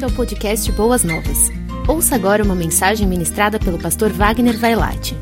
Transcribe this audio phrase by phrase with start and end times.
[0.00, 1.50] bem-vindo ao podcast Boas Novas.
[1.86, 5.14] Ouça agora uma mensagem ministrada pelo pastor Wagner Vailate.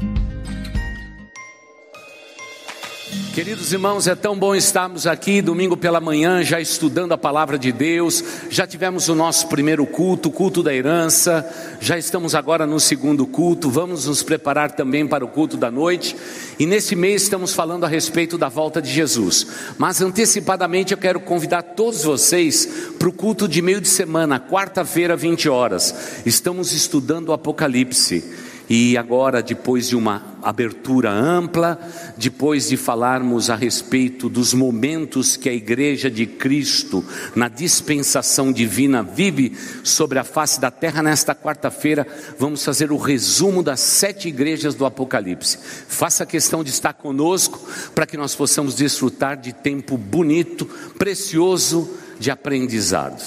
[3.39, 7.71] Queridos irmãos, é tão bom estarmos aqui domingo pela manhã já estudando a palavra de
[7.71, 8.25] Deus.
[8.51, 11.49] Já tivemos o nosso primeiro culto, o culto da herança.
[11.81, 13.71] Já estamos agora no segundo culto.
[13.71, 16.17] Vamos nos preparar também para o culto da noite.
[16.59, 19.47] E nesse mês estamos falando a respeito da volta de Jesus.
[19.79, 25.17] Mas antecipadamente eu quero convidar todos vocês para o culto de meio de semana, quarta-feira,
[25.17, 25.95] 20 horas.
[26.27, 28.48] Estamos estudando o Apocalipse.
[28.71, 31.81] E agora, depois de uma abertura ampla,
[32.19, 37.03] depois de falarmos a respeito dos momentos que a Igreja de Cristo,
[37.35, 42.07] na dispensação divina, vive sobre a face da terra, nesta quarta-feira,
[42.39, 45.59] vamos fazer o resumo das sete igrejas do Apocalipse.
[45.89, 47.59] Faça questão de estar conosco
[47.95, 50.67] para que nós possamos desfrutar de tempo bonito,
[50.99, 53.23] precioso de aprendizado.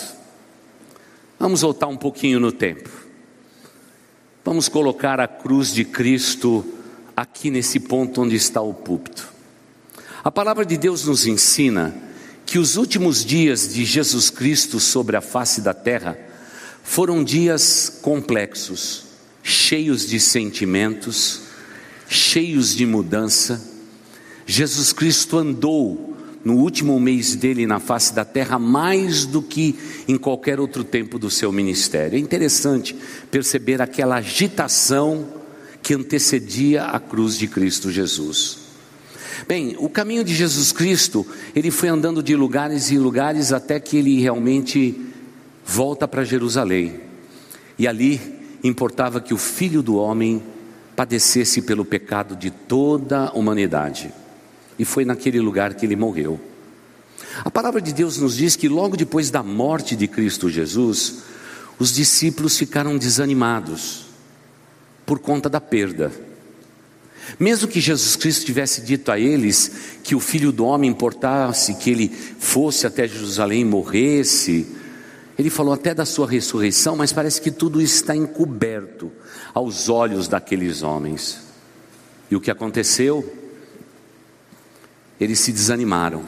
[1.39, 3.00] Vamos voltar um pouquinho no tempo.
[4.43, 6.65] Vamos colocar a cruz de Cristo
[7.15, 9.31] aqui nesse ponto onde está o púlpito.
[10.23, 11.93] A palavra de Deus nos ensina
[12.43, 16.17] que os últimos dias de Jesus Cristo sobre a face da terra
[16.83, 19.03] foram dias complexos,
[19.43, 21.41] cheios de sentimentos,
[22.09, 23.61] cheios de mudança.
[24.47, 26.10] Jesus Cristo andou
[26.43, 29.75] no último mês dele na face da terra mais do que
[30.07, 32.17] em qualquer outro tempo do seu ministério.
[32.17, 32.95] É interessante
[33.29, 35.27] perceber aquela agitação
[35.81, 38.59] que antecedia a cruz de Cristo Jesus.
[39.47, 41.25] Bem, o caminho de Jesus Cristo,
[41.55, 44.99] ele foi andando de lugares em lugares até que ele realmente
[45.65, 46.99] volta para Jerusalém.
[47.77, 48.21] E ali
[48.63, 50.43] importava que o filho do homem
[50.95, 54.13] padecesse pelo pecado de toda a humanidade
[54.81, 56.39] e foi naquele lugar que ele morreu.
[57.45, 61.19] A palavra de Deus nos diz que logo depois da morte de Cristo Jesus,
[61.77, 64.07] os discípulos ficaram desanimados
[65.05, 66.11] por conta da perda.
[67.39, 69.71] Mesmo que Jesus Cristo tivesse dito a eles
[70.03, 74.65] que o filho do homem importasse que ele fosse até Jerusalém e morresse,
[75.37, 79.11] ele falou até da sua ressurreição, mas parece que tudo está encoberto
[79.53, 81.39] aos olhos daqueles homens.
[82.31, 83.40] E o que aconteceu?
[85.21, 86.23] Eles se desanimaram.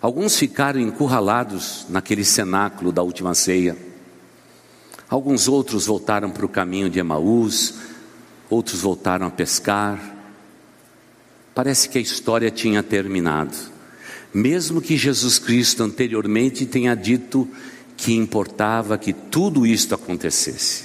[0.00, 3.76] Alguns ficaram encurralados naquele cenáculo da última ceia.
[5.10, 7.74] Alguns outros voltaram para o caminho de Emaús,
[8.48, 10.14] outros voltaram a pescar.
[11.52, 13.56] Parece que a história tinha terminado.
[14.32, 17.48] Mesmo que Jesus Cristo anteriormente tenha dito
[17.96, 20.84] que importava que tudo isto acontecesse.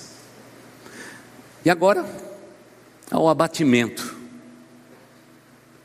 [1.63, 2.03] E agora,
[3.11, 4.22] ao abatimento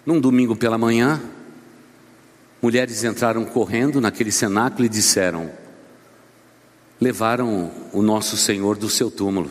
[0.08, 1.20] num domingo pela manhã,
[2.62, 5.50] mulheres entraram correndo naquele cenáculo e disseram:
[6.98, 9.50] Levaram o nosso Senhor do seu túmulo,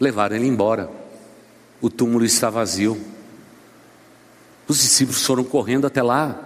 [0.00, 0.90] levaram ele embora.
[1.80, 3.00] O túmulo está vazio.
[4.66, 6.42] Os discípulos foram correndo até lá,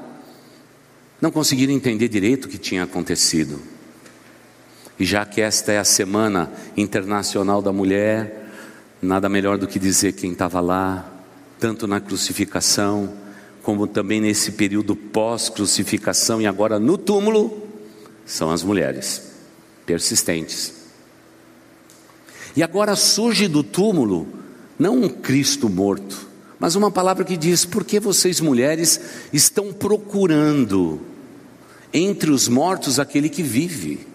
[1.18, 3.62] não conseguiram entender direito o que tinha acontecido.
[5.00, 8.50] E já que esta é a Semana Internacional da Mulher,
[9.00, 11.10] nada melhor do que dizer quem estava lá,
[11.58, 13.26] tanto na crucificação,
[13.62, 17.66] como também nesse período pós-crucificação e agora no túmulo,
[18.24, 19.22] são as mulheres
[19.86, 20.74] persistentes.
[22.54, 24.26] E agora surge do túmulo
[24.78, 29.00] não um Cristo morto, mas uma palavra que diz: por que vocês mulheres
[29.32, 31.00] estão procurando
[31.92, 34.06] entre os mortos aquele que vive?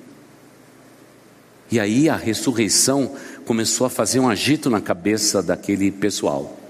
[1.72, 3.16] E aí a ressurreição
[3.46, 6.63] começou a fazer um agito na cabeça daquele pessoal.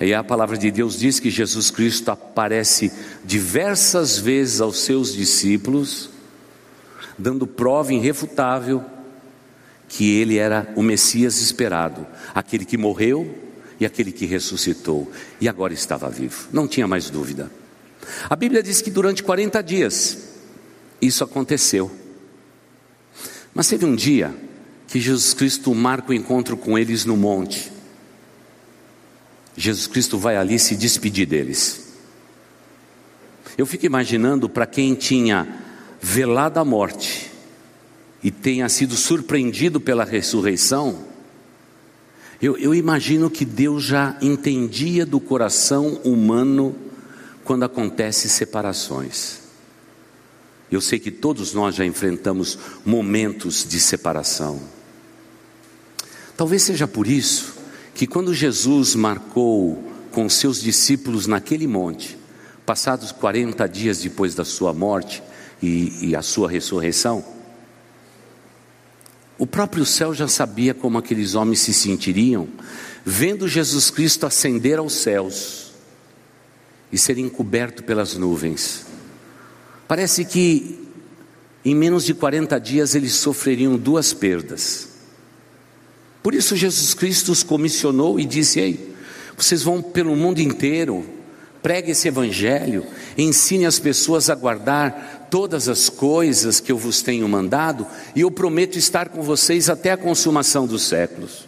[0.00, 2.92] E a palavra de Deus diz que Jesus Cristo aparece
[3.24, 6.10] diversas vezes aos seus discípulos,
[7.18, 8.84] dando prova irrefutável
[9.88, 13.36] que ele era o Messias esperado, aquele que morreu
[13.80, 15.10] e aquele que ressuscitou
[15.40, 17.50] e agora estava vivo, não tinha mais dúvida.
[18.28, 20.18] A Bíblia diz que durante 40 dias
[21.00, 21.90] isso aconteceu.
[23.54, 24.34] Mas teve um dia
[24.86, 27.72] que Jesus Cristo marca o encontro com eles no monte.
[29.58, 31.88] Jesus Cristo vai ali se despedir deles.
[33.56, 35.48] Eu fico imaginando para quem tinha
[36.00, 37.28] velado a morte
[38.22, 41.04] e tenha sido surpreendido pela ressurreição,
[42.40, 46.76] eu, eu imagino que Deus já entendia do coração humano
[47.42, 49.40] quando acontecem separações.
[50.70, 54.60] Eu sei que todos nós já enfrentamos momentos de separação.
[56.36, 57.57] Talvez seja por isso
[57.98, 62.16] que quando Jesus marcou com seus discípulos naquele monte,
[62.64, 65.20] passados 40 dias depois da sua morte
[65.60, 67.24] e, e a sua ressurreição,
[69.36, 72.48] O próprio céu já sabia como aqueles homens se sentiriam
[73.04, 75.72] vendo Jesus Cristo ascender aos céus
[76.92, 78.86] e ser encoberto pelas nuvens.
[79.88, 80.88] Parece que
[81.64, 84.97] em menos de 40 dias eles sofreriam duas perdas.
[86.22, 88.94] Por isso Jesus Cristo os comissionou e disse: Ei,
[89.36, 91.06] vocês vão pelo mundo inteiro,
[91.62, 92.84] pregue esse evangelho,
[93.16, 98.30] ensine as pessoas a guardar todas as coisas que eu vos tenho mandado, e eu
[98.30, 101.46] prometo estar com vocês até a consumação dos séculos.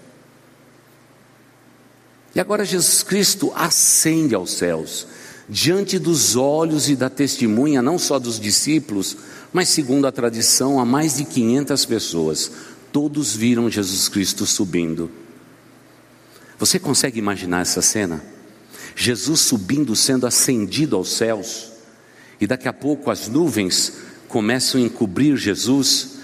[2.34, 5.06] E agora Jesus Cristo ascende aos céus,
[5.48, 9.16] diante dos olhos e da testemunha, não só dos discípulos,
[9.52, 12.52] mas segundo a tradição, a mais de 500 pessoas.
[12.92, 15.10] Todos viram Jesus Cristo subindo.
[16.58, 18.22] Você consegue imaginar essa cena?
[18.94, 21.70] Jesus subindo, sendo ascendido aos céus,
[22.40, 23.94] e daqui a pouco as nuvens
[24.28, 26.18] começam a encobrir Jesus.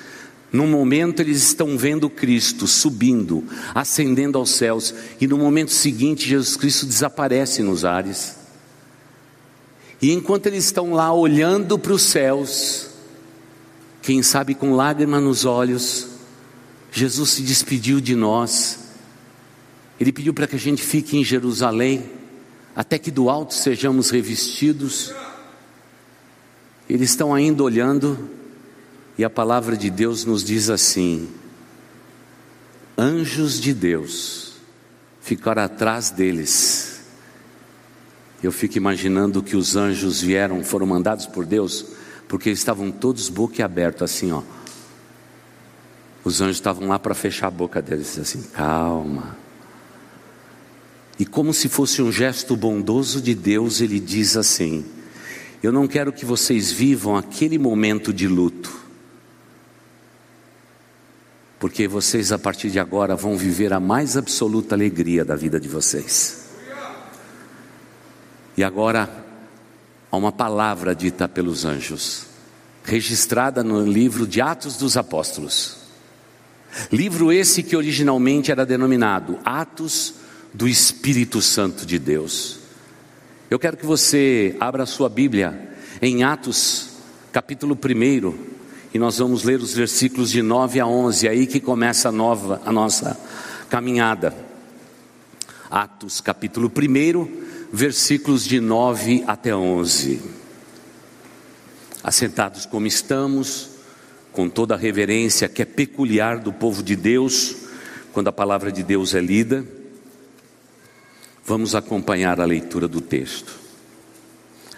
[0.52, 6.56] No momento eles estão vendo Cristo subindo, ascendendo aos céus, e no momento seguinte Jesus
[6.56, 8.36] Cristo desaparece nos ares.
[10.00, 12.88] E enquanto eles estão lá olhando para os céus,
[14.02, 16.15] quem sabe com lágrima nos olhos,
[16.96, 18.78] Jesus se despediu de nós.
[20.00, 22.10] Ele pediu para que a gente fique em Jerusalém,
[22.74, 25.12] até que do alto sejamos revestidos.
[26.88, 28.30] Eles estão ainda olhando,
[29.18, 31.28] e a palavra de Deus nos diz assim:
[32.96, 34.54] anjos de Deus
[35.20, 37.02] ficaram atrás deles.
[38.42, 41.84] Eu fico imaginando que os anjos vieram, foram mandados por Deus,
[42.26, 44.55] porque estavam todos boquiabertos, assim, ó.
[46.26, 49.36] Os anjos estavam lá para fechar a boca deles, assim, calma.
[51.20, 54.84] E como se fosse um gesto bondoso de Deus, ele diz assim:
[55.62, 58.84] Eu não quero que vocês vivam aquele momento de luto
[61.58, 65.68] porque vocês a partir de agora vão viver a mais absoluta alegria da vida de
[65.68, 66.44] vocês.
[68.56, 69.24] E agora,
[70.10, 72.26] há uma palavra dita pelos anjos,
[72.84, 75.85] registrada no livro de Atos dos Apóstolos.
[76.92, 80.14] Livro esse que originalmente era denominado Atos
[80.52, 82.60] do Espírito Santo de Deus.
[83.50, 85.70] Eu quero que você abra a sua Bíblia
[86.02, 86.90] em Atos,
[87.32, 88.56] capítulo 1
[88.92, 92.12] e nós vamos ler os versículos de 9 a 11, é aí que começa a,
[92.12, 93.18] nova, a nossa
[93.68, 94.34] caminhada.
[95.70, 97.28] Atos capítulo 1,
[97.72, 100.22] versículos de 9 até 11.
[102.02, 103.75] Assentados como estamos,
[104.36, 107.56] com toda a reverência que é peculiar do povo de Deus,
[108.12, 109.66] quando a palavra de Deus é lida,
[111.42, 113.58] vamos acompanhar a leitura do texto.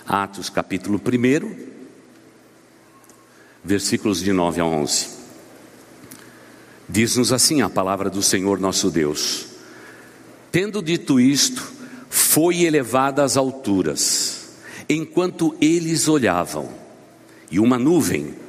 [0.07, 1.57] Atos capítulo 1,
[3.65, 5.09] versículos de 9 a 11.
[6.89, 9.47] Diz-nos assim a palavra do Senhor nosso Deus:
[10.53, 11.73] Tendo dito isto,
[12.09, 14.51] foi elevada às alturas,
[14.89, 16.69] enquanto eles olhavam,
[17.51, 18.47] e uma nuvem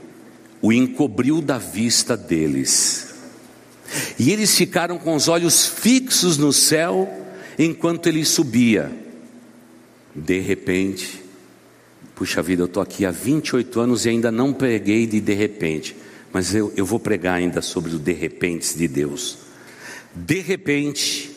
[0.62, 3.14] o encobriu da vista deles.
[4.18, 7.10] E eles ficaram com os olhos fixos no céu
[7.58, 8.92] enquanto ele subia.
[10.16, 11.24] De repente,
[12.20, 15.96] Puxa vida, eu estou aqui há 28 anos e ainda não preguei de de repente,
[16.34, 19.38] mas eu, eu vou pregar ainda sobre o de repente de Deus.
[20.14, 21.32] De repente,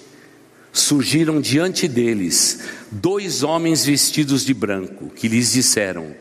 [0.72, 6.16] surgiram diante deles dois homens vestidos de branco, que lhes disseram: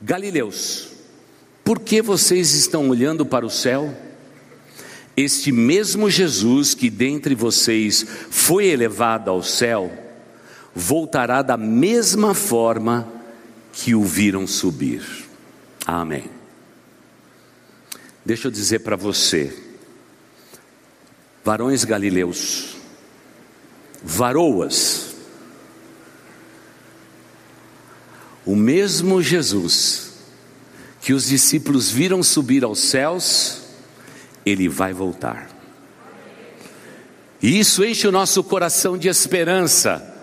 [0.00, 0.90] Galileus,
[1.66, 3.92] por que vocês estão olhando para o céu?
[5.16, 9.92] Este mesmo Jesus que dentre vocês foi elevado ao céu,
[10.72, 13.12] voltará da mesma forma
[13.72, 15.02] que o viram subir.
[15.84, 16.30] Amém.
[18.24, 19.52] Deixa eu dizer para você,
[21.44, 22.76] varões galileus,
[24.04, 25.16] varoas,
[28.44, 30.05] o mesmo Jesus
[31.06, 33.60] que os discípulos viram subir aos céus,
[34.44, 35.48] ele vai voltar.
[37.40, 40.14] E isso enche o nosso coração de esperança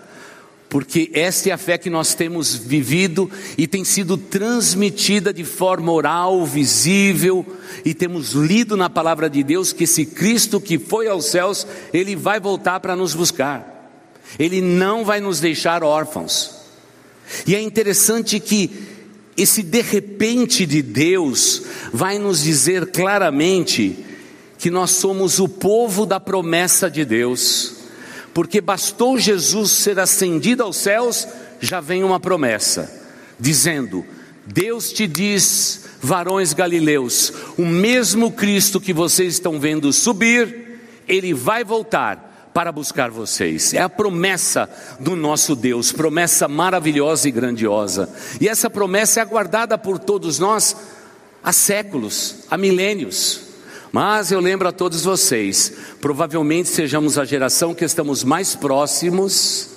[0.68, 5.90] porque esta é a fé que nós temos vivido e tem sido transmitida de forma
[5.90, 7.46] oral, visível,
[7.82, 12.14] e temos lido na palavra de Deus que esse Cristo que foi aos céus, ele
[12.14, 13.90] vai voltar para nos buscar,
[14.38, 16.56] ele não vai nos deixar órfãos.
[17.46, 18.93] E é interessante que
[19.36, 21.62] esse de repente de Deus
[21.92, 23.96] vai nos dizer claramente
[24.58, 27.74] que nós somos o povo da promessa de Deus.
[28.32, 31.26] Porque bastou Jesus ser ascendido aos céus,
[31.60, 32.90] já vem uma promessa,
[33.38, 34.04] dizendo:
[34.46, 41.62] Deus te diz, varões galileus, o mesmo Cristo que vocês estão vendo subir, ele vai
[41.62, 43.74] voltar para buscar vocês.
[43.74, 44.70] É a promessa
[45.00, 48.08] do nosso Deus, promessa maravilhosa e grandiosa.
[48.40, 50.76] E essa promessa é aguardada por todos nós
[51.42, 53.42] há séculos, há milênios.
[53.90, 59.70] Mas eu lembro a todos vocês, provavelmente sejamos a geração que estamos mais próximos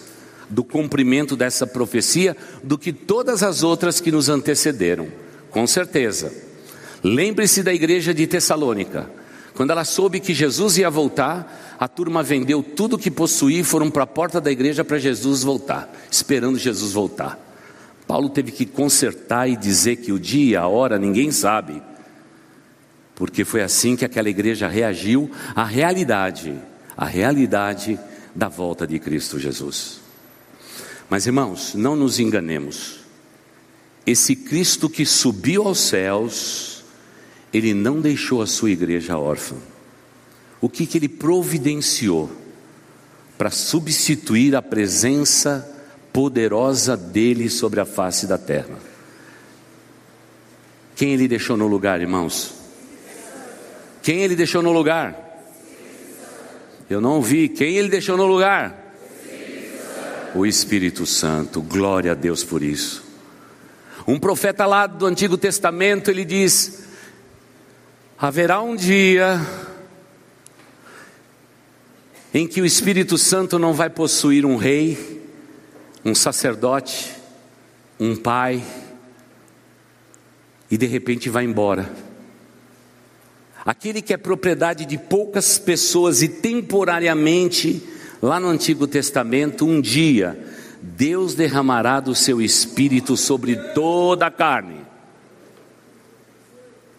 [0.49, 5.07] do cumprimento dessa profecia do que todas as outras que nos antecederam.
[5.49, 6.31] Com certeza.
[7.03, 9.09] Lembre-se da igreja de Tessalônica.
[9.57, 13.89] Quando ela soube que Jesus ia voltar, a turma vendeu tudo que possuía e foram
[13.89, 17.39] para a porta da igreja para Jesus voltar, esperando Jesus voltar.
[18.05, 21.81] Paulo teve que consertar e dizer que o dia, a hora, ninguém sabe,
[23.15, 26.55] porque foi assim que aquela igreja reagiu à realidade,
[26.95, 27.99] à realidade
[28.35, 30.01] da volta de Cristo Jesus.
[31.09, 32.99] Mas irmãos, não nos enganemos
[34.05, 36.76] esse Cristo que subiu aos céus,
[37.57, 39.55] ele não deixou a sua igreja órfã.
[40.59, 42.31] O que, que ele providenciou
[43.37, 45.73] para substituir a presença
[46.11, 48.77] poderosa dele sobre a face da terra?
[50.95, 52.55] Quem ele deixou no lugar, irmãos?
[54.01, 55.15] Quem ele deixou no lugar?
[56.89, 57.49] Eu não ouvi.
[57.49, 58.95] Quem ele deixou no lugar?
[60.33, 61.61] O Espírito Santo.
[61.61, 63.03] Glória a Deus por isso.
[64.07, 66.86] Um profeta lá do Antigo Testamento, ele diz:
[68.19, 69.39] haverá um dia
[72.33, 75.21] em que o Espírito Santo não vai possuir um rei,
[76.03, 77.15] um sacerdote,
[77.99, 78.63] um pai,
[80.69, 81.91] e de repente vai embora.
[83.63, 87.83] Aquele que é propriedade de poucas pessoas e temporariamente,
[88.21, 90.43] lá no Antigo Testamento, um dia
[90.81, 94.81] Deus derramará do seu espírito sobre toda a carne.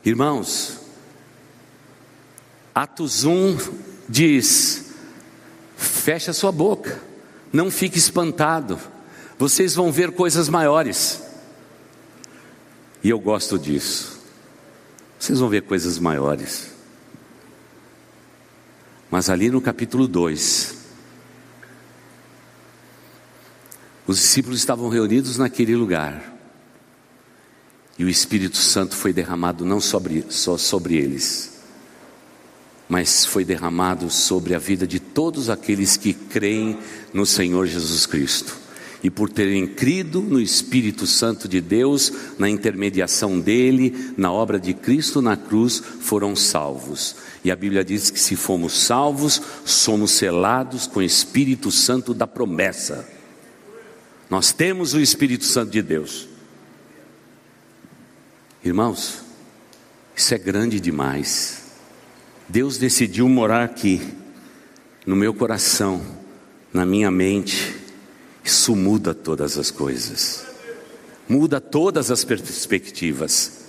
[0.05, 0.88] Irmãos,
[2.79, 3.57] Atos 1
[4.09, 4.93] diz:
[5.77, 7.01] fecha sua boca,
[7.53, 8.79] não fique espantado,
[9.39, 11.23] vocês vão ver coisas maiores.
[13.03, 14.19] E eu gosto disso.
[15.19, 16.73] Vocês vão ver coisas maiores.
[19.11, 20.79] Mas ali no capítulo 2,
[24.09, 26.35] Os discípulos estavam reunidos naquele lugar.
[27.99, 31.58] E o Espírito Santo foi derramado não sobre, só sobre eles,
[32.89, 36.79] mas foi derramado sobre a vida de todos aqueles que creem
[37.13, 38.57] no Senhor Jesus Cristo.
[39.03, 44.75] E por terem crido no Espírito Santo de Deus, na intermediação dele, na obra de
[44.75, 47.15] Cristo na cruz, foram salvos.
[47.45, 52.27] E a Bíblia diz que se fomos salvos, somos selados com o Espírito Santo da
[52.27, 53.09] promessa.
[54.29, 56.29] Nós temos o Espírito Santo de Deus.
[58.65, 59.23] Irmãos,
[60.17, 61.68] isso é grande demais.
[62.49, 64.01] Deus decidiu morar aqui,
[65.05, 66.03] no meu coração,
[66.73, 67.77] na minha mente.
[68.43, 70.47] Isso muda todas as coisas,
[71.29, 73.67] muda todas as perspectivas.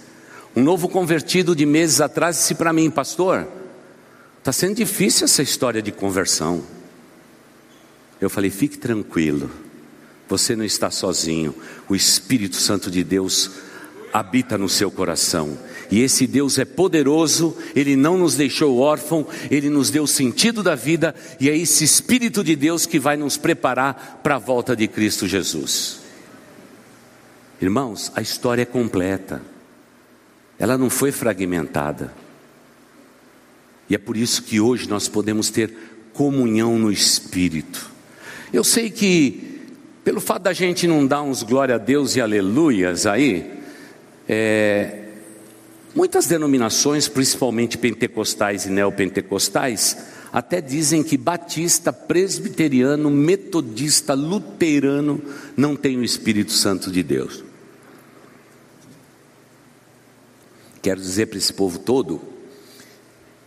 [0.56, 3.48] Um novo convertido de meses atrás disse para mim, pastor,
[4.38, 6.64] está sendo difícil essa história de conversão.
[8.22, 9.50] Eu falei, fique tranquilo
[10.30, 11.56] você não está sozinho.
[11.90, 13.50] O Espírito Santo de Deus
[14.14, 15.58] habita no seu coração.
[15.92, 20.62] E esse Deus é poderoso, Ele não nos deixou órfão, Ele nos deu o sentido
[20.62, 24.76] da vida, e é esse Espírito de Deus que vai nos preparar para a volta
[24.76, 26.02] de Cristo Jesus.
[27.62, 29.42] Irmãos, a história é completa,
[30.60, 32.14] ela não foi fragmentada,
[33.90, 35.74] e é por isso que hoje nós podemos ter
[36.14, 37.90] comunhão no Espírito.
[38.54, 39.50] Eu sei que
[40.04, 43.52] pelo fato da gente não dar uns glória a Deus e aleluias aí,
[44.28, 45.09] é,
[45.96, 49.98] muitas denominações, principalmente pentecostais e neopentecostais,
[50.32, 55.22] até dizem que batista, presbiteriano, metodista, luterano
[55.58, 57.44] não tem o Espírito Santo de Deus.
[60.82, 62.22] Quero dizer para esse povo todo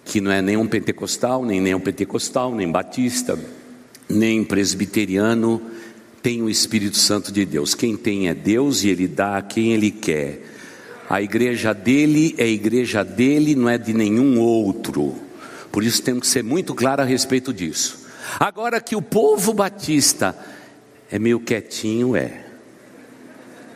[0.05, 3.39] que não é nenhum pentecostal, nem nenhum pentecostal, nem batista,
[4.09, 5.63] nem presbiteriano,
[6.23, 7.75] tem o Espírito Santo de Deus.
[7.75, 10.43] Quem tem é Deus e Ele dá a quem Ele quer.
[11.13, 15.15] A igreja dele é a igreja dele, não é de nenhum outro.
[15.71, 18.07] Por isso temos que ser muito claro a respeito disso.
[18.41, 20.35] Agora que o povo batista
[21.11, 22.47] é meio quietinho, é.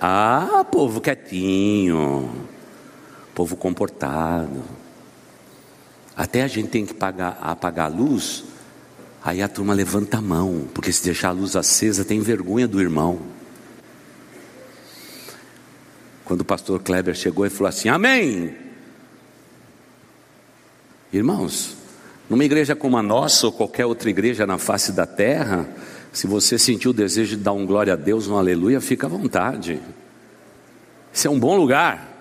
[0.01, 2.49] Ah, povo quietinho,
[3.35, 4.63] povo comportado.
[6.17, 8.45] Até a gente tem que pagar, apagar a luz
[9.27, 12.81] Aí a turma levanta a mão, porque se deixar a luz acesa tem vergonha do
[12.81, 13.19] irmão.
[16.27, 18.53] Quando o pastor Kleber chegou e falou assim: Amém.
[21.13, 21.77] Irmãos,
[22.29, 25.69] numa igreja como a nossa ou qualquer outra igreja na face da terra,
[26.13, 29.09] se você sentiu o desejo de dar um glória a Deus, um aleluia, fica à
[29.11, 29.81] vontade.
[31.15, 32.13] Esse é um bom lugar.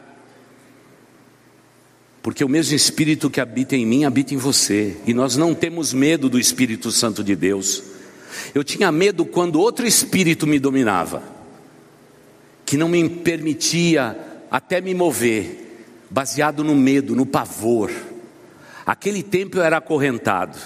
[2.22, 4.98] Porque o mesmo Espírito que habita em mim habita em você.
[5.06, 7.84] E nós não temos medo do Espírito Santo de Deus.
[8.54, 11.24] Eu tinha medo quando outro espírito me dominava,
[12.66, 14.18] que não me permitia
[14.50, 17.92] até me mover, baseado no medo, no pavor.
[18.86, 20.58] Aquele tempo eu era acorrentado,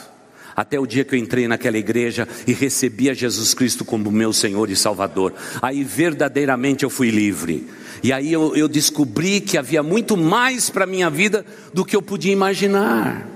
[0.55, 4.31] até o dia que eu entrei naquela igreja e recebi a Jesus Cristo como meu
[4.31, 5.33] Senhor e Salvador.
[5.61, 7.67] Aí verdadeiramente eu fui livre.
[8.01, 11.95] E aí eu, eu descobri que havia muito mais para a minha vida do que
[11.95, 13.27] eu podia imaginar.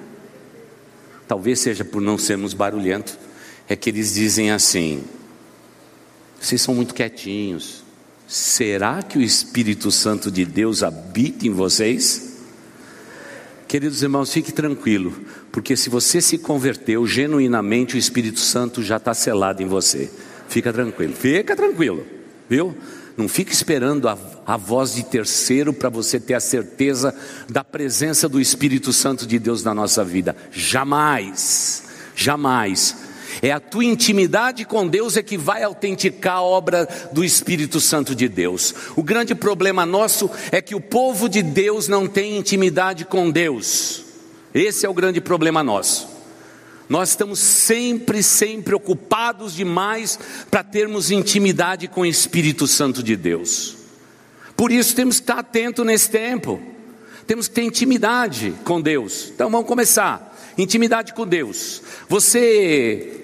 [1.27, 3.17] Talvez seja por não sermos barulhentos,
[3.67, 5.03] é que eles dizem assim:
[6.39, 7.82] vocês são muito quietinhos.
[8.33, 12.33] Será que o Espírito Santo de Deus habita em vocês?
[13.67, 15.13] Queridos irmãos, fique tranquilo,
[15.51, 20.09] porque se você se converteu genuinamente, o Espírito Santo já está selado em você.
[20.49, 22.07] Fica tranquilo, fica tranquilo,
[22.49, 22.75] viu?
[23.15, 27.13] Não fique esperando a, a voz de terceiro para você ter a certeza
[27.47, 30.35] da presença do Espírito Santo de Deus na nossa vida.
[30.51, 31.83] Jamais,
[32.15, 33.12] jamais.
[33.41, 38.13] É a tua intimidade com Deus é que vai autenticar a obra do Espírito Santo
[38.15, 38.73] de Deus.
[38.95, 44.03] O grande problema nosso é que o povo de Deus não tem intimidade com Deus.
[44.53, 46.13] Esse é o grande problema nosso.
[46.87, 50.19] Nós estamos sempre, sempre ocupados demais
[50.51, 53.75] para termos intimidade com o Espírito Santo de Deus.
[54.55, 56.61] Por isso temos que estar atento nesse tempo.
[57.25, 59.31] Temos que ter intimidade com Deus.
[59.33, 60.37] Então vamos começar.
[60.57, 61.81] Intimidade com Deus.
[62.07, 63.23] Você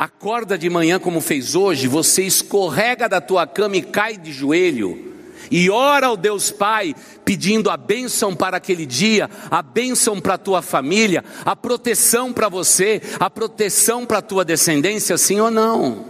[0.00, 5.10] acorda de manhã como fez hoje, você escorrega da tua cama e cai de joelho
[5.50, 10.38] e ora ao Deus Pai, pedindo a bênção para aquele dia, a bênção para a
[10.38, 16.06] tua família, a proteção para você, a proteção para a tua descendência, sim ou não?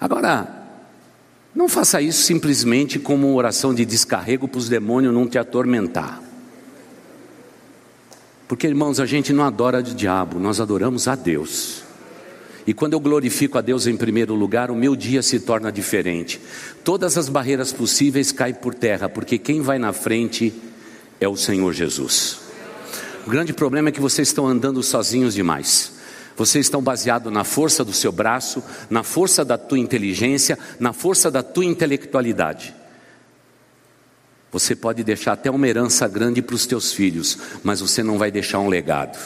[0.00, 0.48] Agora,
[1.54, 6.25] não faça isso simplesmente como uma oração de descarrego para os demônios não te atormentar.
[8.48, 11.82] Porque, irmãos, a gente não adora o diabo, nós adoramos a Deus.
[12.66, 16.40] E quando eu glorifico a Deus em primeiro lugar, o meu dia se torna diferente.
[16.84, 20.52] Todas as barreiras possíveis caem por terra, porque quem vai na frente
[21.20, 22.38] é o Senhor Jesus.
[23.26, 25.92] O grande problema é que vocês estão andando sozinhos demais.
[26.36, 31.30] Vocês estão baseados na força do seu braço, na força da tua inteligência, na força
[31.30, 32.74] da tua intelectualidade.
[34.52, 38.30] Você pode deixar até uma herança grande para os teus filhos, mas você não vai
[38.30, 39.18] deixar um legado.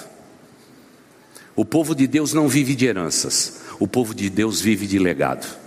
[1.54, 5.60] O povo de Deus não vive de heranças, o povo de Deus vive de legado.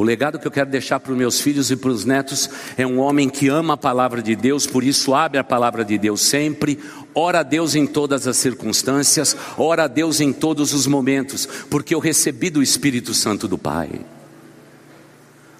[0.00, 2.86] O legado que eu quero deixar para os meus filhos e para os netos é
[2.86, 6.22] um homem que ama a palavra de Deus, por isso abre a palavra de Deus
[6.22, 6.78] sempre,
[7.14, 11.94] ora a Deus em todas as circunstâncias, ora a Deus em todos os momentos, porque
[11.94, 13.90] eu recebi do Espírito Santo do Pai.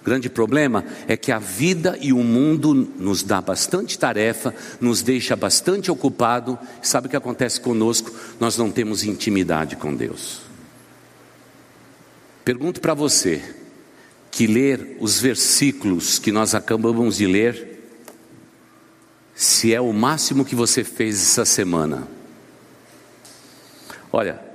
[0.01, 5.03] O grande problema é que a vida e o mundo nos dá bastante tarefa, nos
[5.03, 6.59] deixa bastante ocupado.
[6.83, 8.11] Sabe o que acontece conosco?
[8.39, 10.41] Nós não temos intimidade com Deus.
[12.45, 13.43] Pergunto para você
[14.31, 17.79] que ler os versículos que nós acabamos de ler,
[19.35, 22.09] se é o máximo que você fez essa semana.
[24.13, 24.50] Olha,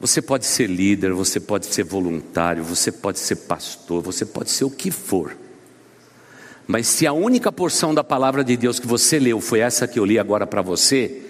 [0.00, 4.64] você pode ser líder, você pode ser voluntário, você pode ser pastor, você pode ser
[4.64, 5.36] o que for.
[6.66, 9.98] Mas se a única porção da palavra de Deus que você leu foi essa que
[9.98, 11.22] eu li agora para você,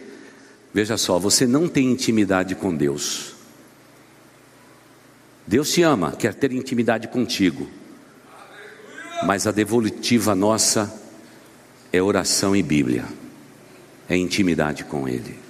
[0.73, 3.35] veja só, você não tem intimidade com Deus.
[5.47, 7.69] Deus te ama, quer ter intimidade contigo.
[9.25, 10.93] Mas a devolutiva nossa
[11.93, 13.05] é oração e Bíblia,
[14.09, 15.44] é intimidade com Ele.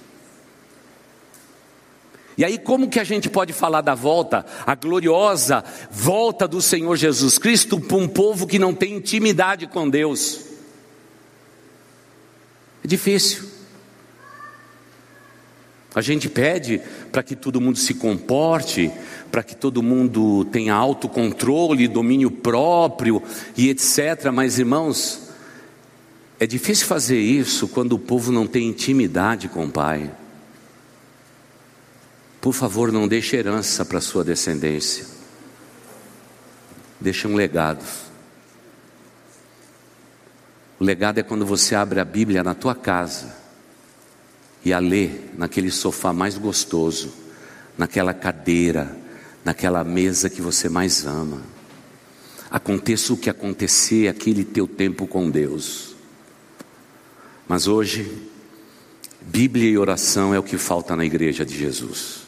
[2.37, 6.95] E aí, como que a gente pode falar da volta, a gloriosa volta do Senhor
[6.97, 10.41] Jesus Cristo para um povo que não tem intimidade com Deus?
[12.83, 13.55] É difícil.
[15.95, 18.91] A gente pede para que todo mundo se comporte,
[19.31, 23.23] para que todo mundo tenha autocontrole, domínio próprio
[23.55, 24.29] e etc.
[24.33, 25.29] Mas, irmãos,
[26.37, 30.11] é difícil fazer isso quando o povo não tem intimidade com o Pai.
[32.45, 35.07] Por favor, não deixe herança para sua descendência.
[37.01, 37.83] Deixe um legado.
[40.79, 43.35] O legado é quando você abre a Bíblia na tua casa
[44.63, 47.11] e a lê naquele sofá mais gostoso,
[47.75, 48.95] naquela cadeira,
[49.43, 51.41] naquela mesa que você mais ama.
[52.51, 55.95] Aconteça o que acontecer, aquele teu tempo com Deus.
[57.47, 58.29] Mas hoje,
[59.19, 62.24] Bíblia e oração é o que falta na igreja de Jesus.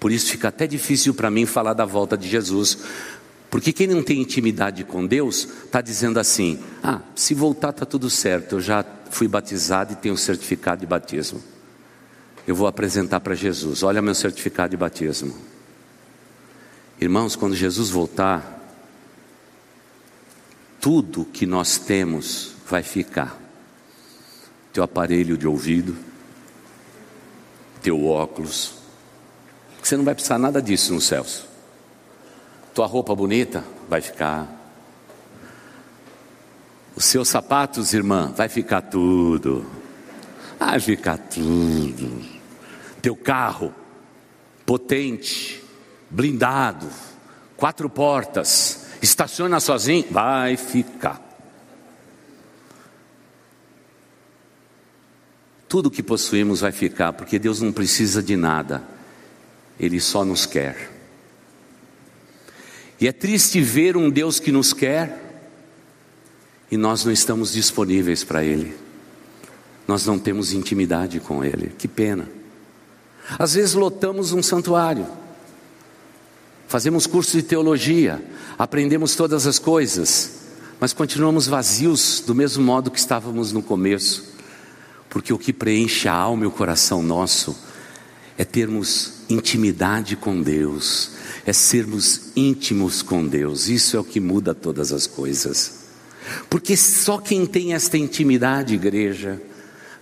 [0.00, 2.78] Por isso fica até difícil para mim falar da volta de Jesus,
[3.50, 8.08] porque quem não tem intimidade com Deus está dizendo assim: ah, se voltar está tudo
[8.08, 11.42] certo, eu já fui batizado e tenho certificado de batismo.
[12.46, 15.36] Eu vou apresentar para Jesus: olha meu certificado de batismo.
[16.98, 18.58] Irmãos, quando Jesus voltar,
[20.80, 23.38] tudo que nós temos vai ficar.
[24.72, 25.94] Teu aparelho de ouvido,
[27.82, 28.79] teu óculos.
[29.90, 31.42] Você não vai precisar nada disso nos céus.
[32.72, 34.46] Tua roupa bonita vai ficar.
[36.94, 39.66] Os seus sapatos, irmã, vai ficar tudo.
[40.60, 42.24] Vai ficar tudo.
[43.02, 43.74] Teu carro,
[44.64, 45.60] potente,
[46.08, 46.86] blindado,
[47.56, 51.20] quatro portas, estaciona sozinho, vai ficar.
[55.68, 58.99] Tudo que possuímos vai ficar, porque Deus não precisa de nada,
[59.80, 60.90] Ele só nos quer.
[63.00, 65.48] E é triste ver um Deus que nos quer
[66.70, 68.76] e nós não estamos disponíveis para Ele,
[69.88, 72.28] nós não temos intimidade com Ele, que pena.
[73.38, 75.06] Às vezes lotamos um santuário,
[76.68, 78.22] fazemos curso de teologia,
[78.58, 80.32] aprendemos todas as coisas,
[80.78, 84.34] mas continuamos vazios do mesmo modo que estávamos no começo,
[85.08, 87.69] porque o que preenche a alma e o coração nosso
[88.40, 91.10] é termos intimidade com Deus,
[91.44, 95.80] é sermos íntimos com Deus, isso é o que muda todas as coisas.
[96.48, 99.38] Porque só quem tem esta intimidade, igreja,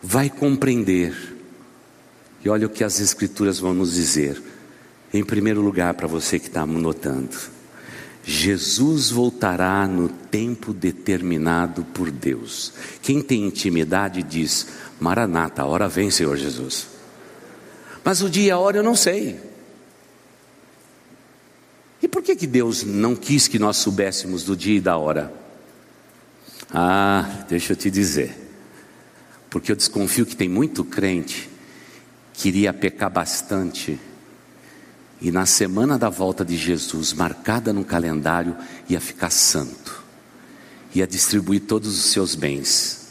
[0.01, 1.37] vai compreender.
[2.45, 4.41] E olha o que as Escrituras vão nos dizer.
[5.13, 7.37] Em primeiro lugar, para você que está notando,
[8.23, 12.73] Jesus voltará no tempo determinado por Deus.
[13.03, 14.69] Quem tem intimidade diz:
[15.01, 16.98] Maranata, a hora vem, Senhor Jesus.
[18.05, 19.41] Mas o dia e a hora eu não sei.
[22.03, 25.33] E por que, que Deus não quis que nós soubéssemos do dia e da hora?
[26.73, 28.37] Ah, deixa eu te dizer.
[29.51, 31.49] Porque eu desconfio que tem muito crente
[32.33, 33.99] que iria pecar bastante
[35.21, 38.57] e na semana da volta de Jesus, marcada no calendário,
[38.89, 40.05] ia ficar santo,
[40.95, 43.09] ia distribuir todos os seus bens,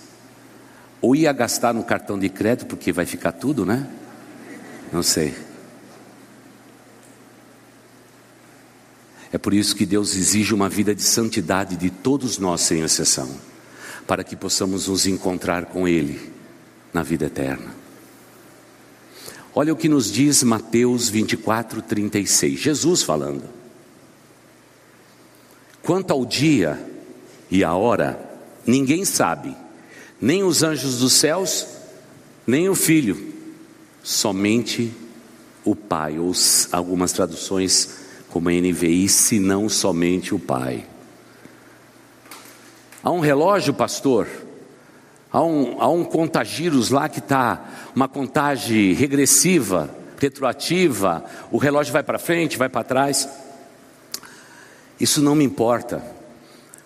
[1.02, 3.88] ou ia gastar no cartão de crédito, porque vai ficar tudo, né?
[4.92, 5.34] Não sei.
[9.32, 13.30] É por isso que Deus exige uma vida de santidade de todos nós, sem exceção,
[14.06, 16.32] para que possamos nos encontrar com Ele
[16.94, 17.76] na vida eterna.
[19.54, 23.44] Olha o que nos diz Mateus 24, 36, Jesus falando.
[25.82, 26.80] Quanto ao dia
[27.50, 28.20] e a hora,
[28.66, 29.56] ninguém sabe,
[30.22, 31.66] nem os anjos dos céus,
[32.46, 33.27] nem o filho,
[34.08, 34.94] somente
[35.66, 36.32] o Pai, ou
[36.72, 40.86] algumas traduções como a NVI, senão somente o Pai.
[43.04, 44.26] Há um relógio, pastor,
[45.30, 52.02] Há um, há um contagiros lá que está uma contagem regressiva, retroativa, o relógio vai
[52.02, 53.28] para frente, vai para trás.
[54.98, 56.02] Isso não me importa,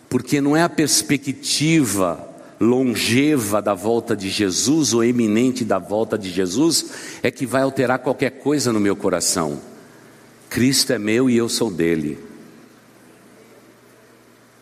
[0.09, 2.30] porque não é a perspectiva
[2.61, 6.85] longeva da volta de Jesus ou eminente da volta de Jesus
[7.23, 9.59] é que vai alterar qualquer coisa no meu coração.
[10.47, 12.19] Cristo é meu e eu sou dele.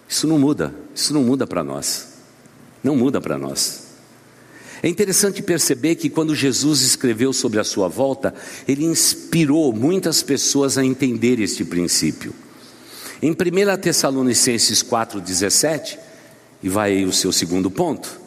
[0.07, 2.13] Isso não muda, isso não muda para nós.
[2.81, 3.89] Não muda para nós.
[4.81, 8.33] É interessante perceber que quando Jesus escreveu sobre a sua volta,
[8.65, 12.33] ele inspirou muitas pessoas a entender este princípio.
[13.21, 13.35] Em 1
[13.81, 15.99] Tessalonicenses 4,17,
[16.61, 18.19] e vai aí o seu segundo ponto,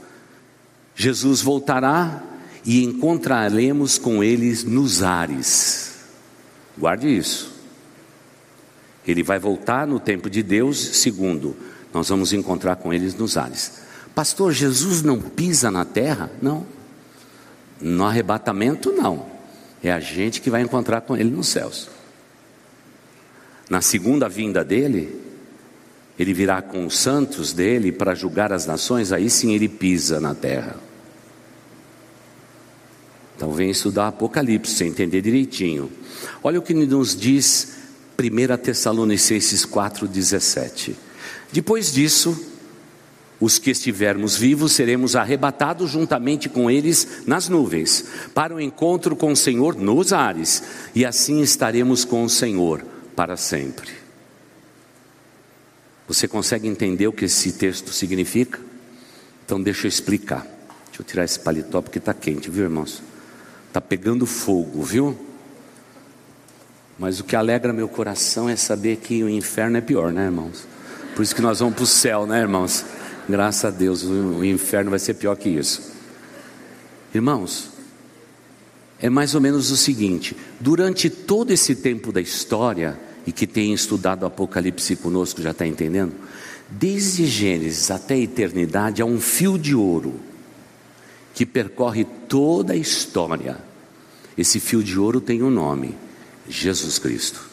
[0.94, 2.22] Jesus voltará
[2.64, 5.94] e encontraremos com eles nos ares.
[6.76, 7.52] Guarde isso.
[9.06, 11.56] Ele vai voltar no tempo de Deus, segundo,
[11.92, 13.82] nós vamos encontrar com eles nos ares.
[14.14, 16.30] Pastor, Jesus não pisa na terra?
[16.40, 16.66] Não.
[17.80, 19.26] No arrebatamento, não.
[19.82, 21.88] É a gente que vai encontrar com Ele nos céus.
[23.68, 25.18] Na segunda vinda dele,
[26.18, 30.34] ele virá com os santos dele para julgar as nações, aí sim ele pisa na
[30.34, 30.76] terra.
[33.36, 35.90] Então vem estudar Apocalipse, sem entender direitinho.
[36.42, 37.76] Olha o que nos diz
[38.18, 40.94] 1 Tessalonicenses 4,17.
[41.50, 42.38] Depois disso,
[43.40, 49.32] os que estivermos vivos seremos arrebatados juntamente com eles nas nuvens, para o encontro com
[49.32, 50.62] o Senhor nos ares,
[50.94, 52.84] e assim estaremos com o Senhor
[53.16, 54.01] para sempre.
[56.12, 58.60] Você consegue entender o que esse texto significa?
[59.46, 60.46] Então deixa eu explicar.
[60.88, 63.02] Deixa eu tirar esse paletó porque está quente, viu, irmãos?
[63.68, 65.18] Está pegando fogo, viu?
[66.98, 70.66] Mas o que alegra meu coração é saber que o inferno é pior, né, irmãos?
[71.16, 72.84] Por isso que nós vamos para o céu, né, irmãos?
[73.26, 75.94] Graças a Deus, o inferno vai ser pior que isso.
[77.14, 77.70] Irmãos,
[79.00, 83.72] é mais ou menos o seguinte: durante todo esse tempo da história, e que tem
[83.72, 86.14] estudado Apocalipse conosco já está entendendo,
[86.68, 90.20] desde Gênesis até a eternidade há um fio de ouro
[91.34, 93.58] que percorre toda a história.
[94.36, 95.94] Esse fio de ouro tem um nome:
[96.48, 97.50] Jesus Cristo.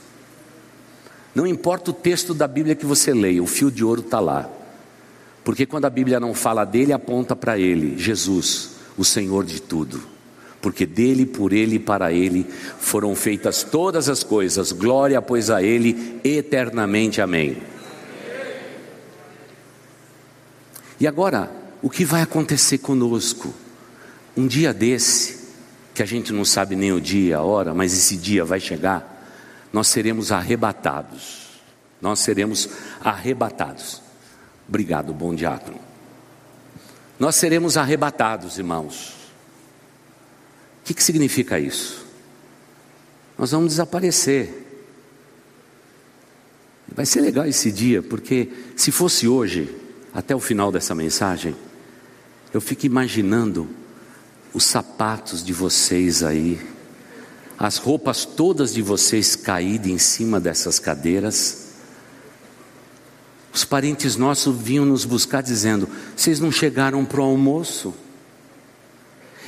[1.34, 4.50] Não importa o texto da Bíblia que você leia, o fio de ouro está lá.
[5.44, 10.02] Porque quando a Bíblia não fala dele, aponta para ele, Jesus, o Senhor de tudo.
[10.62, 12.46] Porque dele, por ele e para ele
[12.80, 14.72] foram feitas todas as coisas.
[14.72, 17.22] Glória, pois, a ele eternamente.
[17.22, 17.58] Amém.
[21.00, 21.50] E agora,
[21.82, 23.54] o que vai acontecer conosco?
[24.36, 25.48] Um dia desse,
[25.94, 29.26] que a gente não sabe nem o dia, a hora, mas esse dia vai chegar,
[29.72, 31.48] nós seremos arrebatados.
[32.02, 32.70] Nós seremos
[33.02, 34.02] arrebatados.
[34.68, 35.80] Obrigado, bom diácono.
[37.20, 39.19] Nós seremos arrebatados, irmãos.
[40.90, 42.04] Que, que significa isso?
[43.38, 44.66] Nós vamos desaparecer.
[46.92, 49.70] Vai ser legal esse dia, porque se fosse hoje,
[50.12, 51.56] até o final dessa mensagem,
[52.52, 53.70] eu fico imaginando
[54.52, 56.60] os sapatos de vocês aí,
[57.56, 61.68] as roupas todas de vocês caídas em cima dessas cadeiras.
[63.54, 67.94] Os parentes nossos vinham nos buscar dizendo: Vocês não chegaram para o almoço?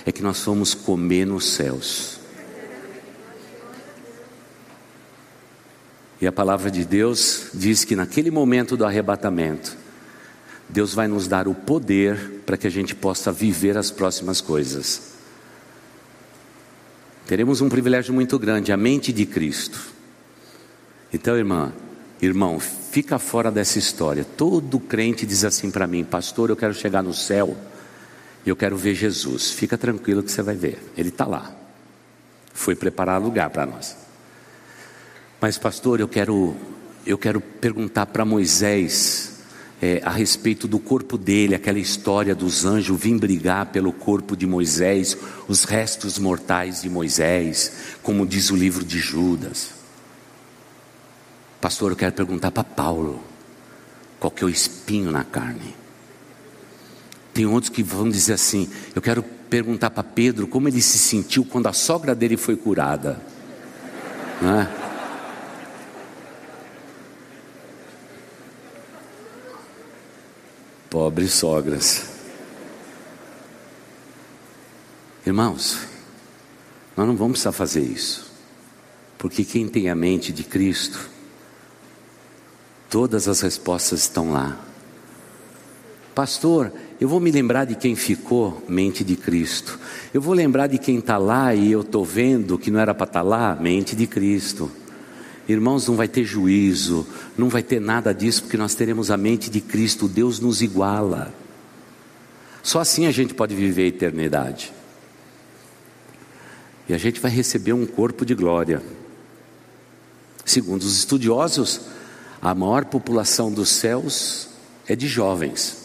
[0.06, 2.20] É que nós fomos comer nos céus.
[6.20, 9.76] E a palavra de Deus diz que naquele momento do arrebatamento,
[10.70, 15.12] Deus vai nos dar o poder para que a gente possa viver as próximas coisas.
[17.26, 19.80] Teremos um privilégio muito grande, a mente de Cristo.
[21.12, 21.74] Então, irmã,
[22.22, 24.24] irmão, fica fora dessa história.
[24.24, 27.58] Todo crente diz assim para mim, pastor, eu quero chegar no céu
[28.46, 29.52] e eu quero ver Jesus.
[29.52, 31.56] Fica tranquilo que você vai ver, ele está lá.
[32.54, 33.96] Foi preparar lugar para nós.
[35.40, 36.56] Mas, pastor, eu quero,
[37.06, 39.32] eu quero perguntar para Moisés
[39.82, 44.46] é, a respeito do corpo dele, aquela história dos anjos vim brigar pelo corpo de
[44.46, 49.72] Moisés, os restos mortais de Moisés, como diz o livro de Judas.
[51.60, 53.24] Pastor, eu quero perguntar para Paulo,
[54.20, 55.81] qual que é o espinho na carne?
[57.34, 61.46] Tem outros que vão dizer assim, eu quero perguntar para Pedro como ele se sentiu
[61.46, 63.22] quando a sogra dele foi curada.
[64.42, 64.82] Não é?
[70.90, 72.06] Pobres sogras.
[75.26, 75.80] Irmãos,
[76.98, 78.32] nós não vamos precisar fazer isso,
[79.18, 81.10] porque quem tem a mente de Cristo,
[82.90, 84.60] todas as respostas estão lá.
[86.14, 89.80] Pastor, eu vou me lembrar de quem ficou, mente de Cristo.
[90.14, 93.08] Eu vou lembrar de quem está lá e eu estou vendo que não era para
[93.08, 94.72] estar tá lá, mente de Cristo.
[95.50, 99.50] Irmãos, não vai ter juízo, não vai ter nada disso, porque nós teremos a mente
[99.50, 101.34] de Cristo, Deus nos iguala.
[102.62, 104.72] Só assim a gente pode viver a eternidade.
[106.88, 108.80] E a gente vai receber um corpo de glória.
[110.46, 111.82] Segundo os estudiosos,
[112.40, 114.50] a maior população dos céus
[114.88, 115.81] é de jovens.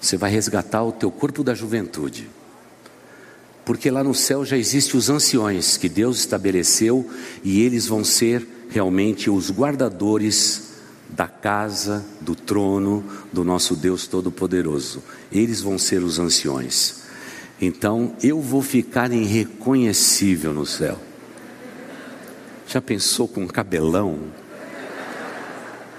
[0.00, 2.28] Você vai resgatar o teu corpo da juventude
[3.68, 7.06] porque lá no céu já existem os anciões que Deus estabeleceu
[7.44, 10.70] e eles vão ser realmente os guardadores
[11.10, 15.02] da casa, do trono do nosso Deus Todo-Poderoso.
[15.30, 17.02] Eles vão ser os anciões.
[17.60, 20.98] Então eu vou ficar irreconhecível no céu.
[22.66, 24.18] Já pensou com um cabelão?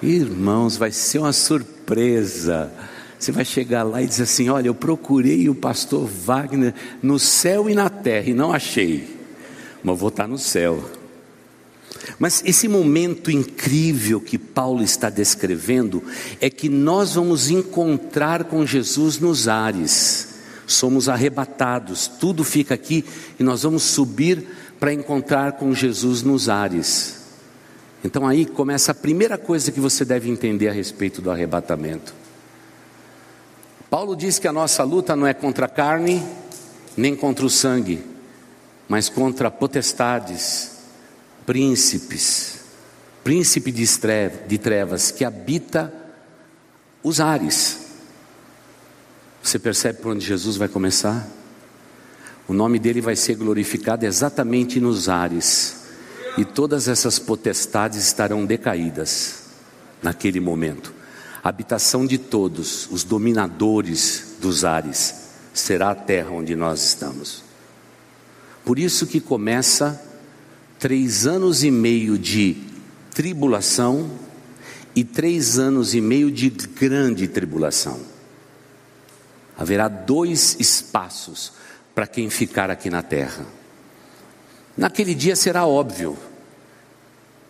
[0.02, 2.74] Irmãos, vai ser uma surpresa.
[3.20, 7.70] Você vai chegar lá e dizer assim: Olha, eu procurei o pastor Wagner no céu
[7.70, 9.06] e na terra e não achei,
[9.84, 10.82] mas vou estar no céu.
[12.18, 16.02] Mas esse momento incrível que Paulo está descrevendo
[16.40, 23.04] é que nós vamos encontrar com Jesus nos ares, somos arrebatados, tudo fica aqui
[23.38, 24.48] e nós vamos subir
[24.80, 27.20] para encontrar com Jesus nos ares.
[28.02, 32.14] Então aí começa a primeira coisa que você deve entender a respeito do arrebatamento.
[33.90, 36.24] Paulo diz que a nossa luta não é contra a carne,
[36.96, 38.04] nem contra o sangue,
[38.88, 40.78] mas contra potestades,
[41.46, 42.60] príncipes,
[43.24, 45.92] príncipe de trevas que habita
[47.02, 47.88] os ares.
[49.42, 51.28] Você percebe por onde Jesus vai começar?
[52.48, 55.78] O nome dele vai ser glorificado exatamente nos ares,
[56.38, 59.46] e todas essas potestades estarão decaídas
[60.02, 60.99] naquele momento.
[61.44, 67.44] Habitação de todos, os dominadores dos ares, será a terra onde nós estamos.
[68.66, 70.02] Por isso que começa
[70.78, 72.58] três anos e meio de
[73.14, 74.10] tribulação
[74.96, 78.00] e três anos e meio de grande tribulação.
[79.58, 81.54] Haverá dois espaços
[81.94, 83.46] para quem ficar aqui na terra.
[84.78, 86.18] Naquele dia será óbvio,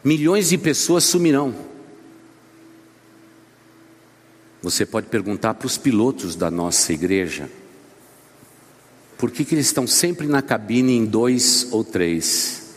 [0.03, 1.68] milhões de pessoas sumirão.
[4.61, 7.49] Você pode perguntar para os pilotos da nossa igreja,
[9.17, 12.73] por que, que eles estão sempre na cabine em dois ou três?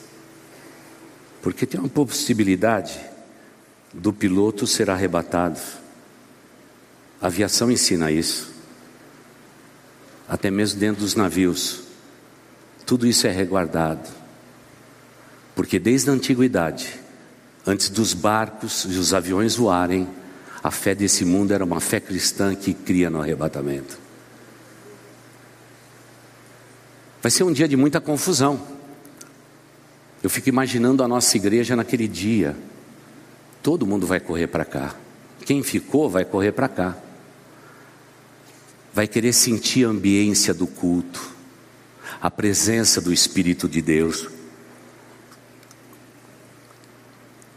[1.40, 2.98] Porque tem uma possibilidade
[3.92, 5.60] do piloto ser arrebatado.
[7.20, 8.50] A aviação ensina isso.
[10.28, 11.82] Até mesmo dentro dos navios.
[12.86, 14.08] Tudo isso é reguardado.
[15.54, 16.98] Porque desde a antiguidade,
[17.66, 20.08] antes dos barcos e os aviões voarem,
[20.62, 23.98] a fé desse mundo era uma fé cristã que cria no arrebatamento.
[27.20, 28.60] Vai ser um dia de muita confusão.
[30.22, 32.56] Eu fico imaginando a nossa igreja naquele dia.
[33.62, 34.94] Todo mundo vai correr para cá.
[35.44, 36.96] Quem ficou vai correr para cá.
[38.94, 41.30] Vai querer sentir a ambiência do culto,
[42.20, 44.28] a presença do Espírito de Deus.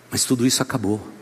[0.10, 1.15] Mas tudo isso acabou.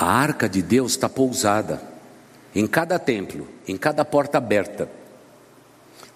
[0.00, 1.80] A arca de Deus está pousada
[2.52, 4.88] em cada templo, em cada porta aberta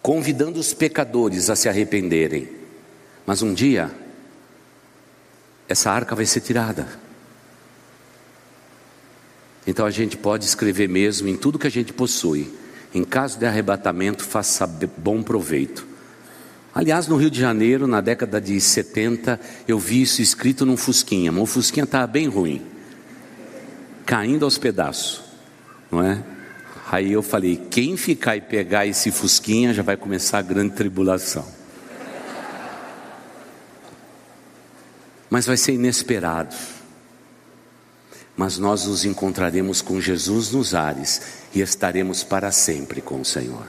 [0.05, 2.47] convidando os pecadores a se arrependerem.
[3.25, 3.91] Mas um dia,
[5.67, 6.87] essa arca vai ser tirada.
[9.67, 12.53] Então a gente pode escrever mesmo em tudo que a gente possui.
[12.93, 15.87] Em caso de arrebatamento, faça bom proveito.
[16.75, 21.33] Aliás, no Rio de Janeiro, na década de 70, eu vi isso escrito num Fusquinha,
[21.33, 22.61] mas o Fusquinha estava bem ruim,
[24.05, 25.23] caindo aos pedaços,
[25.91, 26.23] não é?
[26.91, 31.47] Aí eu falei: quem ficar e pegar esse fusquinha já vai começar a grande tribulação.
[35.29, 36.55] Mas vai ser inesperado.
[38.37, 41.23] Mas nós nos encontraremos com Jesus nos ares
[41.55, 43.67] e estaremos para sempre com o Senhor.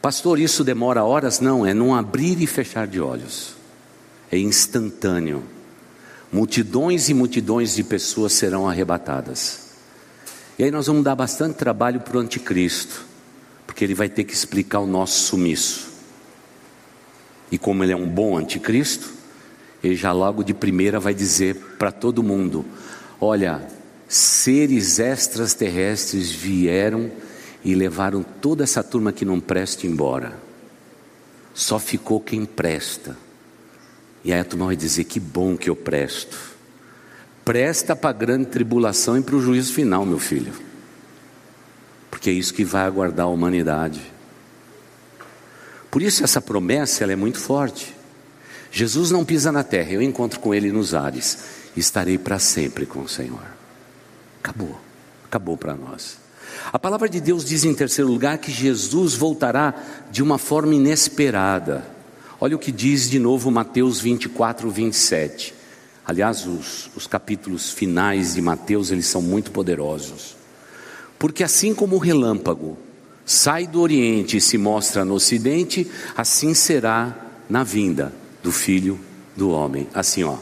[0.00, 1.38] Pastor, isso demora horas?
[1.38, 3.54] Não, é num abrir e fechar de olhos.
[4.30, 5.44] É instantâneo.
[6.32, 9.60] Multidões e multidões de pessoas serão arrebatadas.
[10.58, 13.04] E aí nós vamos dar bastante trabalho para o anticristo,
[13.66, 15.90] porque ele vai ter que explicar o nosso sumiço.
[17.50, 19.12] E como ele é um bom anticristo,
[19.84, 22.64] ele já logo de primeira vai dizer para todo mundo:
[23.20, 23.66] olha,
[24.08, 27.10] seres extraterrestres vieram
[27.62, 30.38] e levaram toda essa turma que não presta embora.
[31.52, 33.16] Só ficou quem presta.
[34.24, 36.36] E aí a turma vai dizer: que bom que eu presto.
[37.44, 40.52] Presta para a grande tribulação e para o juízo final, meu filho.
[42.10, 44.00] Porque é isso que vai aguardar a humanidade.
[45.90, 47.94] Por isso essa promessa ela é muito forte.
[48.70, 51.38] Jesus não pisa na terra, eu encontro com ele nos ares.
[51.76, 53.44] Estarei para sempre com o Senhor.
[54.40, 54.80] Acabou.
[55.24, 56.18] Acabou para nós.
[56.72, 59.74] A palavra de Deus diz em terceiro lugar que Jesus voltará
[60.10, 61.84] de uma forma inesperada.
[62.44, 65.54] Olha o que diz de novo Mateus 24, 27.
[66.04, 70.34] Aliás, os, os capítulos finais de Mateus, eles são muito poderosos.
[71.20, 72.76] Porque assim como o relâmpago
[73.24, 77.16] sai do Oriente e se mostra no Ocidente, assim será
[77.48, 78.98] na vinda do Filho
[79.36, 79.86] do Homem.
[79.94, 80.36] Assim, ó.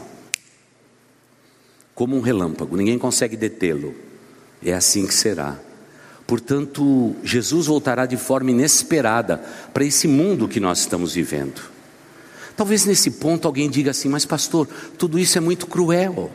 [1.93, 3.93] Como um relâmpago, ninguém consegue detê-lo.
[4.65, 5.55] É assim que será.
[6.25, 9.37] Portanto, Jesus voltará de forma inesperada
[9.71, 11.70] para esse mundo que nós estamos vivendo.
[12.61, 16.29] Talvez nesse ponto alguém diga assim, mas pastor, tudo isso é muito cruel.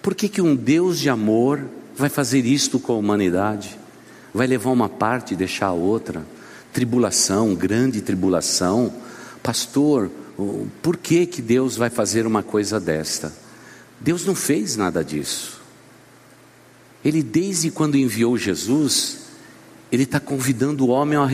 [0.00, 1.60] Por que, que um Deus de amor
[1.96, 3.76] vai fazer isto com a humanidade?
[4.32, 6.24] Vai levar uma parte e deixar a outra?
[6.72, 8.94] Tribulação, grande tribulação.
[9.42, 10.08] Pastor,
[10.80, 13.32] por que, que Deus vai fazer uma coisa desta?
[14.00, 15.60] Deus não fez nada disso.
[17.04, 19.18] Ele, desde quando enviou Jesus,
[19.90, 21.26] Ele está convidando o homem ao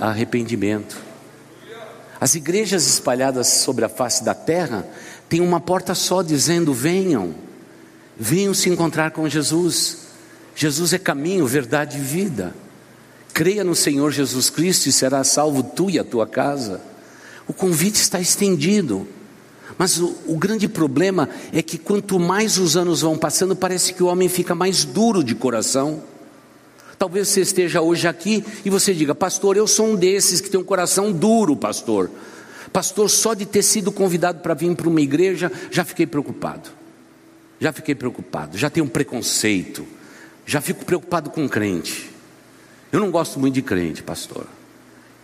[0.00, 1.13] arrependimento.
[2.24, 4.88] As igrejas espalhadas sobre a face da terra
[5.28, 7.34] têm uma porta só dizendo: venham,
[8.18, 9.98] venham se encontrar com Jesus.
[10.56, 12.54] Jesus é caminho, verdade e vida.
[13.34, 16.80] Creia no Senhor Jesus Cristo e será salvo tu e a tua casa.
[17.46, 19.06] O convite está estendido.
[19.76, 24.02] Mas o, o, grande problema é que quanto mais os anos vão passando, parece que
[24.02, 26.02] o homem fica mais duro de coração.
[26.98, 30.60] Talvez você esteja hoje aqui e você diga, pastor, eu sou um desses que tem
[30.60, 32.10] um coração duro, pastor.
[32.72, 36.70] Pastor, só de ter sido convidado para vir para uma igreja, já fiquei preocupado.
[37.60, 39.86] Já fiquei preocupado, já tenho um preconceito,
[40.44, 42.10] já fico preocupado com crente.
[42.92, 44.46] Eu não gosto muito de crente, pastor.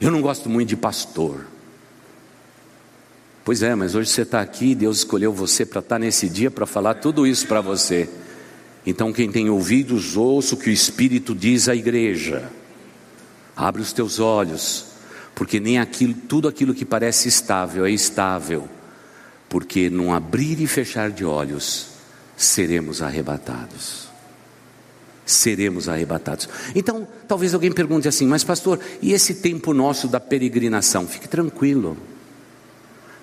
[0.00, 1.44] Eu não gosto muito de pastor.
[3.44, 6.50] Pois é, mas hoje você está aqui, Deus escolheu você para estar tá nesse dia
[6.50, 8.08] para falar tudo isso para você.
[8.86, 12.50] Então, quem tem ouvidos, ouça o que o Espírito diz à igreja.
[13.54, 14.86] Abre os teus olhos,
[15.34, 18.68] porque nem aquilo, tudo aquilo que parece estável é estável,
[19.48, 21.88] porque num abrir e fechar de olhos
[22.36, 24.08] seremos arrebatados.
[25.26, 26.48] Seremos arrebatados.
[26.74, 31.06] Então, talvez alguém pergunte assim, mas pastor, e esse tempo nosso da peregrinação?
[31.06, 31.96] Fique tranquilo.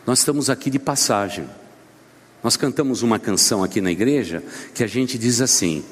[0.06, 1.50] Nós estamos aqui de passagem.
[2.48, 4.42] Nós cantamos uma canção aqui na igreja
[4.74, 5.84] que a gente diz assim: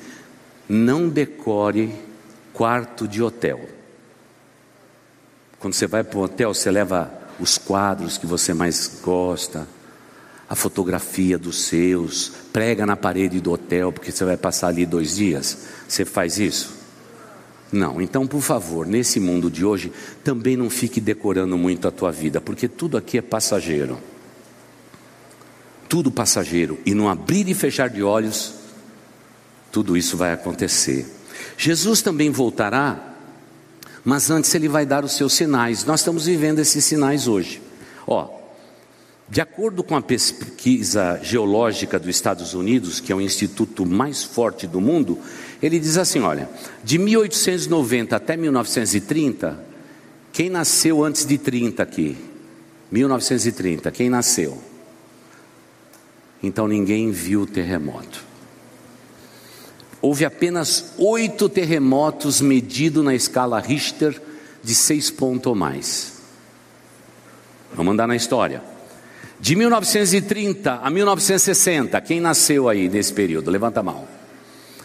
[0.69, 1.93] não decore
[2.53, 3.67] quarto de hotel.
[5.59, 9.67] Quando você vai para o hotel, você leva os quadros que você mais gosta,
[10.47, 15.17] a fotografia dos seus, prega na parede do hotel, porque você vai passar ali dois
[15.17, 15.57] dias.
[15.85, 16.73] Você faz isso?
[17.69, 19.91] Não, então por favor, nesse mundo de hoje,
[20.23, 23.99] também não fique decorando muito a tua vida, porque tudo aqui é passageiro.
[25.87, 28.53] Tudo passageiro, e no abrir e fechar de olhos,
[29.71, 31.05] tudo isso vai acontecer.
[31.57, 33.13] Jesus também voltará,
[34.03, 35.83] mas antes ele vai dar os seus sinais.
[35.85, 37.61] Nós estamos vivendo esses sinais hoje.
[38.07, 38.29] Ó,
[39.27, 44.67] de acordo com a pesquisa geológica dos Estados Unidos, que é o instituto mais forte
[44.67, 45.17] do mundo,
[45.61, 46.47] ele diz assim: olha,
[46.83, 49.59] de 1890 até 1930,
[50.31, 52.15] quem nasceu antes de 30 aqui?
[52.91, 54.61] 1930, quem nasceu?
[56.45, 58.23] Então ninguém viu o terremoto.
[59.99, 64.21] Houve apenas oito terremotos medidos na escala Richter
[64.63, 66.13] de seis pontos ou mais.
[67.73, 68.61] Vamos andar na história.
[69.39, 73.49] De 1930 a 1960, quem nasceu aí nesse período?
[73.49, 74.07] Levanta a mão.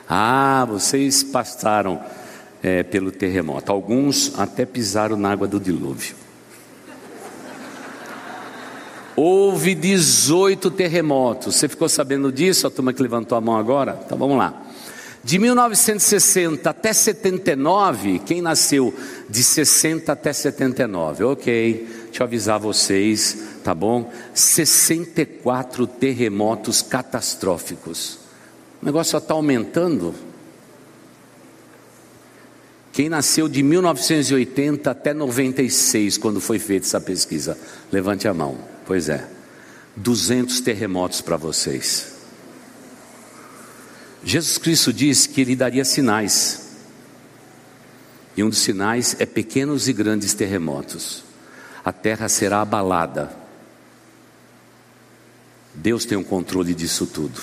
[0.09, 2.03] Ah, vocês passaram
[2.63, 3.71] é, pelo terremoto.
[3.71, 6.17] Alguns até pisaram na água do dilúvio.
[9.17, 11.57] Houve 18 terremotos.
[11.57, 12.67] Você ficou sabendo disso?
[12.67, 14.01] A turma que levantou a mão agora?
[14.05, 14.63] Então vamos lá.
[15.23, 18.95] De 1960 até 79, quem nasceu
[19.29, 21.25] de 60 até 79?
[21.25, 24.11] Ok, deixa eu avisar vocês, tá bom?
[24.33, 28.19] 64 terremotos catastróficos.
[28.81, 30.15] O negócio só está aumentando.
[32.91, 37.59] Quem nasceu de 1980 até 96, quando foi feita essa pesquisa?
[37.93, 38.57] Levante a mão.
[38.91, 39.25] Pois é,
[39.95, 42.13] 200 terremotos para vocês.
[44.25, 46.71] Jesus Cristo disse que Ele daria sinais.
[48.37, 51.23] E um dos sinais é pequenos e grandes terremotos.
[51.85, 53.31] A terra será abalada.
[55.73, 57.41] Deus tem o um controle disso tudo.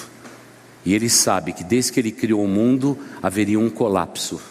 [0.84, 4.42] E Ele sabe que desde que Ele criou o mundo haveria um colapso.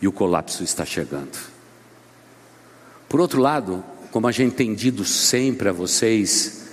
[0.00, 1.38] E o colapso está chegando.
[3.10, 3.84] Por outro lado,
[4.14, 6.66] como a gente tem dito sempre a vocês,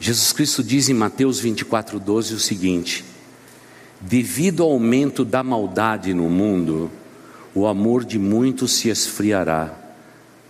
[0.00, 3.04] Jesus Cristo diz em Mateus 24, 12 o seguinte:
[4.00, 6.90] devido ao aumento da maldade no mundo,
[7.54, 9.72] o amor de muitos se esfriará.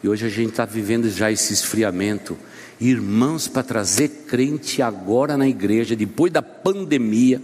[0.03, 2.39] E hoje a gente está vivendo já esse esfriamento
[2.81, 7.39] irmãos, para trazer crente agora na igreja, depois da pandemia.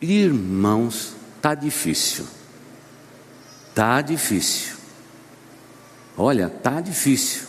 [0.00, 1.12] Irmãos,
[1.42, 2.24] tá difícil.
[3.74, 4.75] Tá difícil.
[6.16, 7.46] Olha, tá difícil.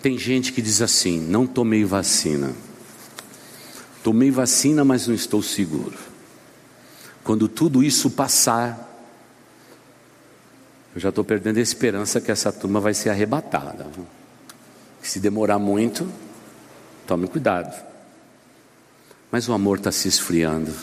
[0.00, 2.52] Tem gente que diz assim: "Não tomei vacina.
[4.02, 5.98] Tomei vacina, mas não estou seguro."
[7.24, 8.88] Quando tudo isso passar,
[10.94, 13.86] eu já estou perdendo a esperança que essa turma vai ser arrebatada.
[15.02, 16.10] Se demorar muito,
[17.06, 17.74] tome cuidado.
[19.30, 20.74] Mas o amor está se esfriando.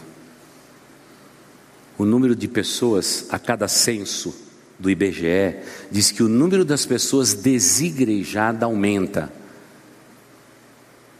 [1.97, 4.46] O número de pessoas a cada censo
[4.79, 5.55] do IBGE
[5.89, 9.31] diz que o número das pessoas desigrejadas aumenta.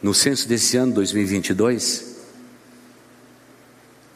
[0.02, 2.18] No censo desse ano, 2022,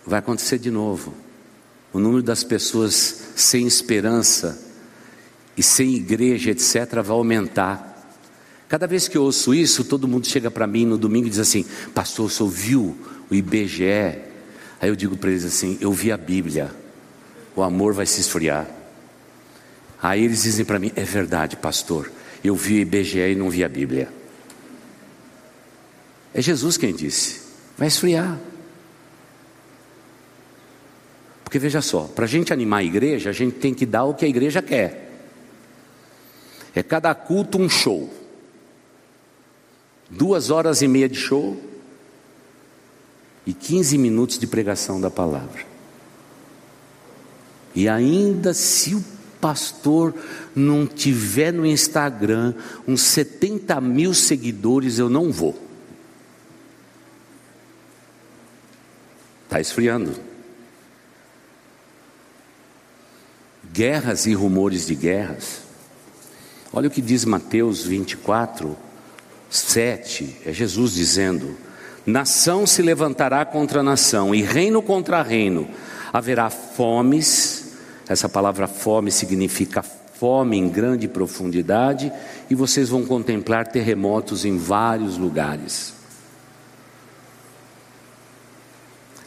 [0.06, 1.14] vai acontecer de novo.
[1.92, 4.62] O número das pessoas sem esperança
[5.58, 7.90] e sem igreja, etc., vai aumentar.
[8.70, 11.40] Cada vez que eu ouço isso, todo mundo chega para mim no domingo e diz
[11.40, 12.98] assim: Pastor, o senhor viu
[13.30, 14.22] o IBGE?
[14.80, 16.74] Aí eu digo para eles assim: Eu vi a Bíblia,
[17.56, 18.81] o amor vai se esfriar.
[20.02, 22.12] Aí eles dizem para mim: É verdade, pastor,
[22.44, 24.12] eu vi o IBGE e não vi a Bíblia.
[26.34, 27.42] É Jesus quem disse:
[27.78, 28.40] vai esfriar.
[31.44, 34.14] Porque veja só, para a gente animar a igreja, a gente tem que dar o
[34.14, 35.12] que a igreja quer.
[36.74, 38.10] É cada culto um show.
[40.10, 41.62] Duas horas e meia de show
[43.46, 45.66] e 15 minutos de pregação da palavra.
[47.76, 49.04] E ainda se o
[49.42, 50.14] pastor
[50.56, 52.54] não tiver no Instagram
[52.88, 55.60] uns 70 mil seguidores, eu não vou.
[59.46, 60.32] Está esfriando.
[63.72, 65.62] guerras e rumores de guerras.
[66.74, 68.78] Olha o que diz Mateus 24,
[69.50, 71.58] 7, é Jesus dizendo:
[72.06, 75.70] Nação se levantará contra nação, e reino contra reino,
[76.14, 77.61] haverá fomes,
[78.12, 82.12] essa palavra fome significa fome em grande profundidade,
[82.50, 85.94] e vocês vão contemplar terremotos em vários lugares.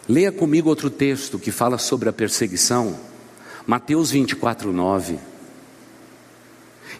[0.08, 2.94] Leia comigo outro texto que fala sobre a perseguição.
[3.66, 5.18] Mateus 24, 9.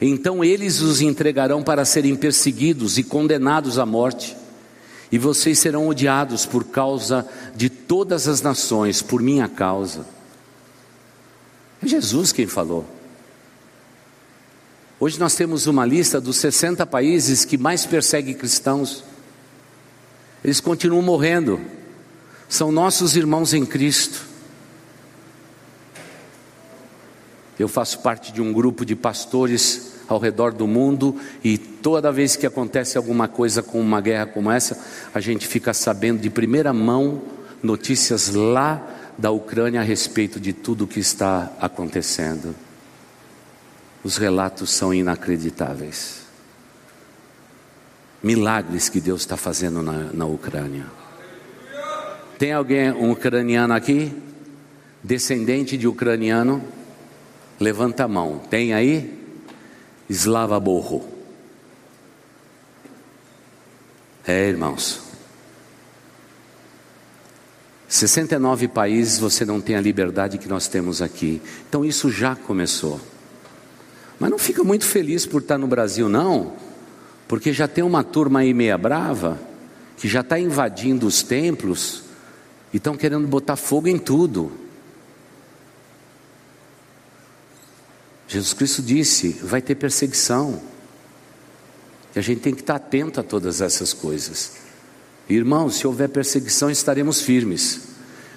[0.01, 4.37] Então eles os entregarão para serem perseguidos e condenados à morte,
[5.13, 10.15] e vocês serão odiados por causa de todas as nações, por minha causa.
[11.89, 12.85] Jesus quem falou.
[14.99, 19.05] Hoje nós temos uma lista dos 60 países que mais perseguem cristãos.
[20.43, 21.61] Eles continuam morrendo.
[22.49, 24.25] São nossos irmãos em Cristo.
[27.59, 32.37] Eu faço parte de um grupo de pastores ao redor do mundo e toda vez
[32.37, 34.83] que acontece alguma coisa com uma guerra como essa,
[35.15, 37.23] a gente fica sabendo de primeira mão
[37.63, 42.55] notícias lá da Ucrânia a respeito de tudo o que está acontecendo.
[44.03, 46.23] Os relatos são inacreditáveis.
[48.23, 50.87] Milagres que Deus está fazendo na, na Ucrânia.
[52.39, 54.13] Tem alguém, um ucraniano aqui?
[55.03, 56.63] Descendente de ucraniano?
[57.61, 58.39] Levanta a mão.
[58.51, 59.19] Tem aí?
[60.09, 61.09] Slava Borro.
[64.27, 65.04] É, irmãos.
[67.95, 71.41] 69 países você não tem a liberdade que nós temos aqui.
[71.69, 73.01] Então isso já começou.
[74.19, 76.55] Mas não fica muito feliz por estar no Brasil, não,
[77.29, 79.41] porque já tem uma turma aí meia brava
[79.97, 82.03] que já está invadindo os templos
[82.73, 84.51] e estão querendo botar fogo em tudo.
[88.27, 90.61] Jesus Cristo disse: vai ter perseguição.
[92.13, 94.64] E a gente tem que estar atento a todas essas coisas.
[95.29, 97.89] Irmãos, se houver perseguição, estaremos firmes.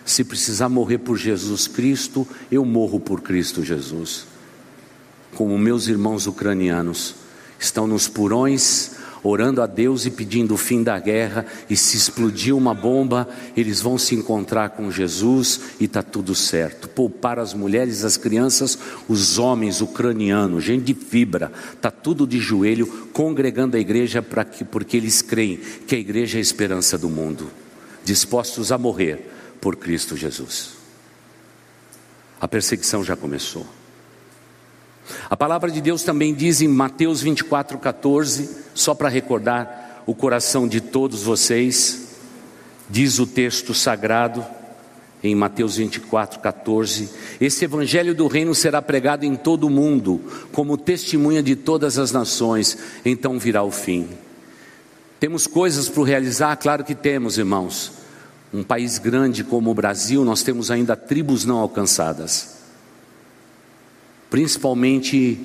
[0.06, 4.26] Se precisar morrer por Jesus Cristo, eu morro por Cristo Jesus.
[5.36, 7.16] Como meus irmãos ucranianos
[7.60, 8.97] estão nos porões
[9.28, 13.82] orando a Deus e pedindo o fim da guerra, e se explodir uma bomba, eles
[13.82, 16.88] vão se encontrar com Jesus e está tudo certo.
[16.90, 22.88] Poupar as mulheres, as crianças, os homens ucranianos, gente de fibra, está tudo de joelho,
[23.14, 27.10] congregando a igreja para que, porque eles creem que a igreja é a esperança do
[27.10, 27.50] mundo,
[28.04, 30.72] dispostos a morrer por Cristo Jesus.
[32.40, 33.66] A perseguição já começou.
[35.30, 40.68] A palavra de Deus também diz em Mateus 24, 14, só para recordar o coração
[40.68, 42.08] de todos vocês,
[42.90, 44.46] diz o texto sagrado
[45.24, 47.10] em Mateus 24, 14:
[47.42, 52.12] Esse evangelho do reino será pregado em todo o mundo, como testemunha de todas as
[52.12, 54.08] nações, então virá o fim.
[55.20, 56.56] Temos coisas para realizar?
[56.58, 57.92] Claro que temos, irmãos.
[58.54, 62.57] Um país grande como o Brasil, nós temos ainda tribos não alcançadas
[64.30, 65.40] principalmente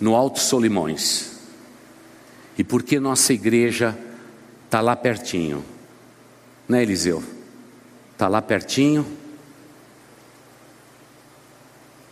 [0.00, 1.32] no Alto Solimões.
[2.56, 3.96] E porque nossa igreja
[4.64, 5.64] está lá pertinho,
[6.68, 7.22] né, Eliseu?
[8.12, 9.04] Está lá pertinho,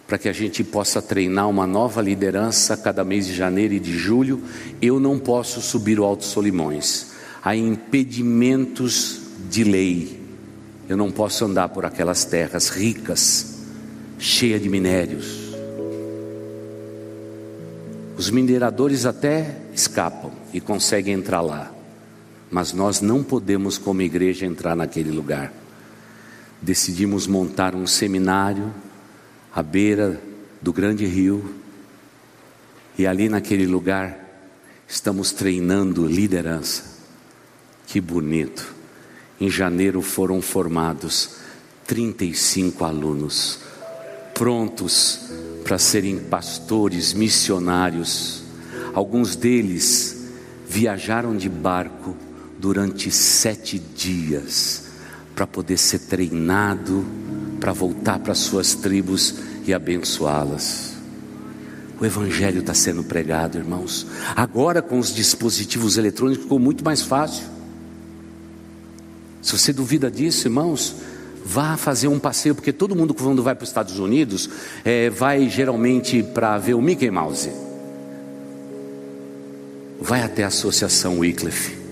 [0.06, 3.96] para que a gente possa treinar uma nova liderança cada mês de janeiro e de
[3.96, 4.42] julho.
[4.80, 10.20] Eu não posso subir o Alto Solimões, há impedimentos de lei.
[10.88, 13.60] Eu não posso andar por aquelas terras ricas,
[14.18, 15.41] cheias de minérios.
[18.22, 21.74] Os mineradores até escapam e conseguem entrar lá,
[22.52, 25.52] mas nós não podemos, como igreja, entrar naquele lugar.
[26.60, 28.72] Decidimos montar um seminário
[29.52, 30.22] à beira
[30.60, 31.52] do grande rio,
[32.96, 34.16] e ali naquele lugar
[34.86, 36.84] estamos treinando liderança.
[37.88, 38.72] Que bonito!
[39.40, 41.38] Em janeiro foram formados
[41.88, 43.58] 35 alunos
[44.32, 45.28] prontos
[45.64, 48.42] para serem pastores, missionários.
[48.92, 50.28] Alguns deles
[50.68, 52.16] viajaram de barco
[52.58, 54.84] durante sete dias
[55.34, 57.04] para poder ser treinado
[57.62, 60.94] para voltar para suas tribos e abençoá-las.
[62.00, 64.04] O Evangelho está sendo pregado, irmãos.
[64.34, 67.44] Agora, com os dispositivos eletrônicos, ficou muito mais fácil.
[69.40, 70.96] Se você duvida disso, irmãos,
[71.45, 74.49] vá fazer um passeio, porque todo mundo quando vai para os Estados Unidos
[74.84, 77.51] é, vai geralmente para ver o Mickey Mouse.
[80.01, 81.82] Vai até a Associação Wycliffe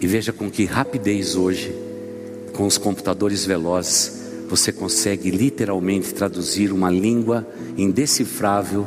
[0.00, 1.74] e veja com que rapidez hoje,
[2.52, 8.86] com os computadores velozes, você consegue literalmente traduzir uma língua indecifrável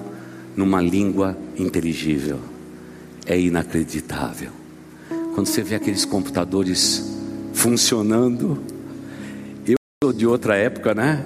[0.55, 2.39] numa língua inteligível.
[3.25, 4.51] É inacreditável.
[5.33, 7.03] Quando você vê aqueles computadores
[7.53, 8.61] funcionando,
[10.09, 11.23] sou de outra época, né?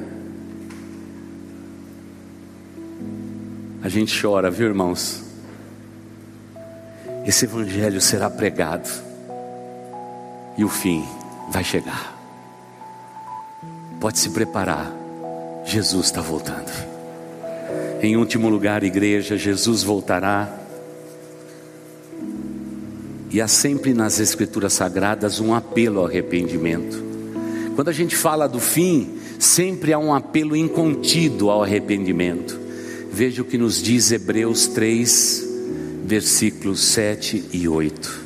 [3.82, 5.24] A gente chora, viu, irmãos?
[7.26, 8.90] Esse evangelho será pregado
[10.58, 11.06] e o fim
[11.50, 12.14] vai chegar.
[14.02, 14.92] Pode se preparar,
[15.64, 16.72] Jesus está voltando.
[18.02, 20.60] Em último lugar, igreja, Jesus voltará.
[23.32, 27.13] E há sempre nas Escrituras Sagradas um apelo ao arrependimento.
[27.76, 32.60] Quando a gente fala do fim, sempre há um apelo incontido ao arrependimento.
[33.12, 35.48] Veja o que nos diz Hebreus 3,
[36.06, 38.22] versículos 7 e 8.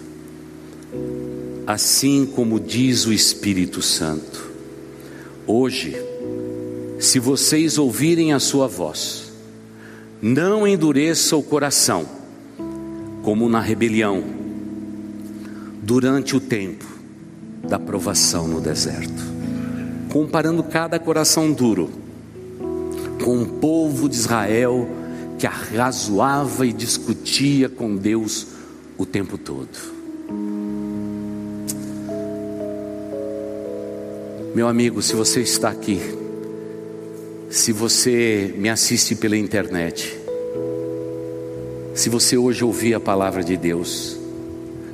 [1.66, 4.48] Assim como diz o Espírito Santo,
[5.50, 5.96] Hoje,
[7.00, 9.32] se vocês ouvirem a sua voz,
[10.22, 12.06] não endureça o coração,
[13.24, 14.26] como na rebelião,
[15.82, 16.86] durante o tempo
[17.64, 19.37] da provação no deserto,
[20.18, 21.92] comparando cada coração duro
[23.24, 24.90] com o povo de Israel
[25.38, 28.48] que arrazoava e discutia com Deus
[28.98, 29.70] o tempo todo.
[34.56, 36.02] Meu amigo, se você está aqui,
[37.52, 40.20] se você me assiste pela internet,
[41.94, 44.18] se você hoje ouvir a palavra de Deus,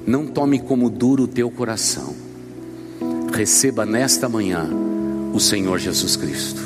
[0.06, 2.14] não tome como duro o teu coração.
[3.32, 4.92] Receba nesta manhã
[5.34, 6.62] o Senhor Jesus Cristo.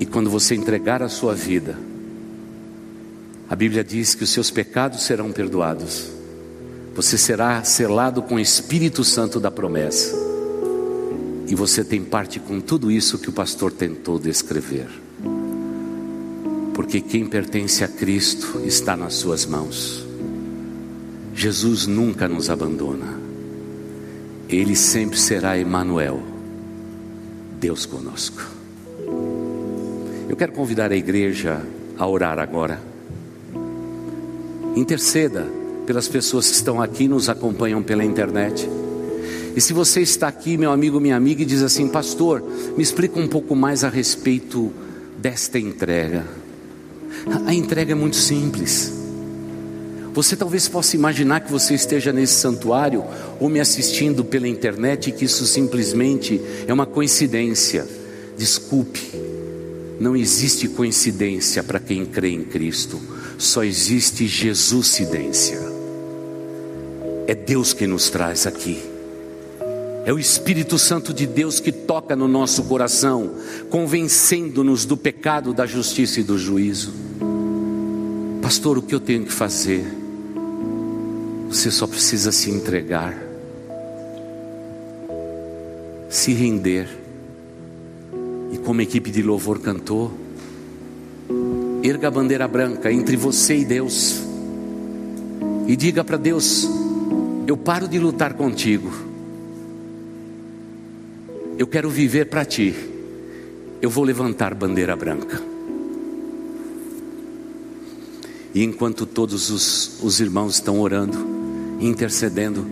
[0.00, 1.76] E quando você entregar a sua vida,
[3.48, 6.10] a Bíblia diz que os seus pecados serão perdoados.
[6.94, 10.24] Você será selado com o Espírito Santo da promessa
[11.48, 14.88] e você tem parte com tudo isso que o pastor tentou descrever.
[16.74, 20.04] Porque quem pertence a Cristo está nas suas mãos.
[21.34, 23.18] Jesus nunca nos abandona.
[24.48, 26.20] Ele sempre será Emanuel,
[27.58, 28.42] Deus conosco.
[30.28, 31.62] Eu quero convidar a igreja
[31.96, 32.80] a orar agora.
[34.74, 35.46] Interceda
[35.86, 38.68] pelas pessoas que estão aqui nos acompanham pela internet.
[39.54, 42.42] E se você está aqui, meu amigo, minha amiga, e diz assim, pastor,
[42.76, 44.70] me explica um pouco mais a respeito
[45.16, 46.24] desta entrega.
[47.46, 48.95] A entrega é muito simples.
[50.16, 53.04] Você talvez possa imaginar que você esteja nesse santuário
[53.38, 57.86] ou me assistindo pela internet e que isso simplesmente é uma coincidência.
[58.34, 59.12] Desculpe,
[60.00, 62.98] não existe coincidência para quem crê em Cristo,
[63.36, 65.60] só existe Jesuscidência.
[67.26, 68.82] É Deus que nos traz aqui.
[70.06, 73.34] É o Espírito Santo de Deus que toca no nosso coração,
[73.68, 76.94] convencendo-nos do pecado, da justiça e do juízo.
[78.40, 80.05] Pastor, o que eu tenho que fazer?
[81.48, 83.16] Você só precisa se entregar,
[86.08, 86.88] se render.
[88.52, 90.12] E como a equipe de louvor cantou,
[91.82, 94.22] erga a bandeira branca entre você e Deus.
[95.66, 96.68] E diga para Deus:
[97.46, 99.06] Eu paro de lutar contigo
[101.58, 102.74] eu quero viver para ti.
[103.80, 105.42] Eu vou levantar bandeira branca.
[108.54, 111.35] E enquanto todos os, os irmãos estão orando,
[111.80, 112.66] intercedendo,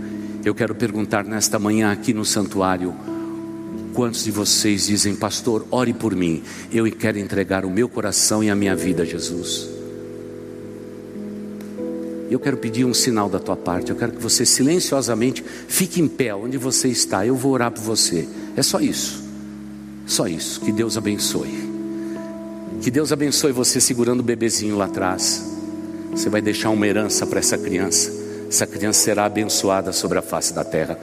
[0.45, 2.95] eu quero perguntar nesta manhã aqui no santuário:
[3.93, 6.43] quantos de vocês dizem, Pastor, ore por mim,
[6.73, 9.75] eu quero entregar o meu coração e a minha vida a Jesus?
[12.31, 13.91] Eu quero pedir um sinal da tua parte.
[13.91, 17.25] Eu quero que você silenciosamente fique em pé onde você está.
[17.25, 18.27] Eu vou orar por você.
[18.57, 19.23] É só isso.
[20.07, 20.61] Só isso.
[20.61, 21.55] Que Deus abençoe.
[22.81, 25.45] Que Deus abençoe você segurando o bebezinho lá atrás.
[26.11, 28.24] Você vai deixar uma herança para essa criança.
[28.49, 30.99] Essa criança será abençoada sobre a face da terra.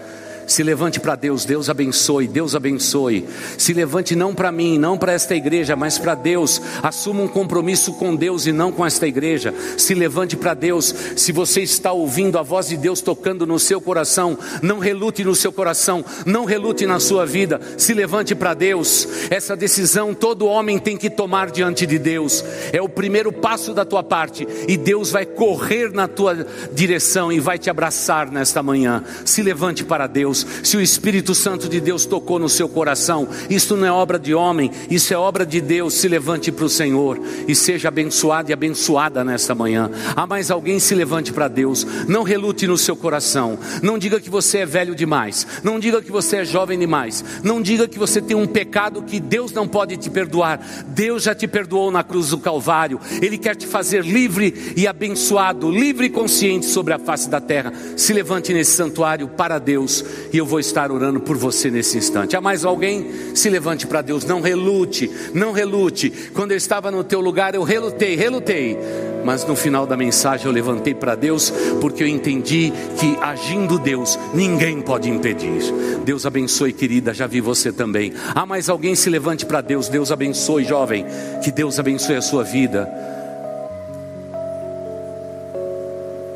[0.51, 3.25] Se levante para Deus, Deus abençoe, Deus abençoe.
[3.57, 6.61] Se levante não para mim, não para esta igreja, mas para Deus.
[6.83, 9.53] Assuma um compromisso com Deus e não com esta igreja.
[9.77, 10.93] Se levante para Deus.
[11.15, 15.33] Se você está ouvindo a voz de Deus tocando no seu coração, não relute no
[15.33, 17.61] seu coração, não relute na sua vida.
[17.77, 19.07] Se levante para Deus.
[19.29, 22.43] Essa decisão todo homem tem que tomar diante de Deus.
[22.73, 27.39] É o primeiro passo da tua parte e Deus vai correr na tua direção e
[27.39, 29.01] vai te abraçar nesta manhã.
[29.23, 30.40] Se levante para Deus.
[30.63, 34.33] Se o Espírito Santo de Deus tocou no seu coração, isso não é obra de
[34.33, 35.93] homem, isso é obra de Deus.
[35.93, 39.89] Se levante para o Senhor e seja abençoado e abençoada nesta manhã.
[40.15, 41.85] Há mais alguém se levante para Deus.
[42.07, 43.57] Não relute no seu coração.
[43.81, 45.45] Não diga que você é velho demais.
[45.63, 47.23] Não diga que você é jovem demais.
[47.43, 50.59] Não diga que você tem um pecado que Deus não pode te perdoar.
[50.87, 52.99] Deus já te perdoou na cruz do Calvário.
[53.21, 57.73] Ele quer te fazer livre e abençoado, livre e consciente sobre a face da terra.
[57.95, 60.03] Se levante nesse santuário para Deus
[60.33, 62.35] e eu vou estar orando por você nesse instante.
[62.35, 63.11] Há mais alguém?
[63.35, 64.23] Se levante para Deus.
[64.23, 66.09] Não relute, não relute.
[66.33, 68.77] Quando eu estava no teu lugar, eu relutei, relutei.
[69.23, 74.17] Mas no final da mensagem eu levantei para Deus, porque eu entendi que agindo Deus,
[74.33, 75.61] ninguém pode impedir.
[76.03, 78.13] Deus abençoe, querida, já vi você também.
[78.33, 78.95] Há mais alguém?
[78.95, 79.89] Se levante para Deus.
[79.89, 81.05] Deus abençoe, jovem.
[81.43, 82.89] Que Deus abençoe a sua vida.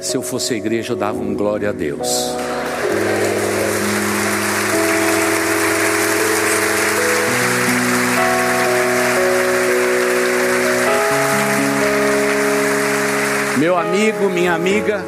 [0.02, 2.08] Se eu fosse a igreja, eu dava um glória a Deus.
[13.96, 15.02] Amigo, minha amiga,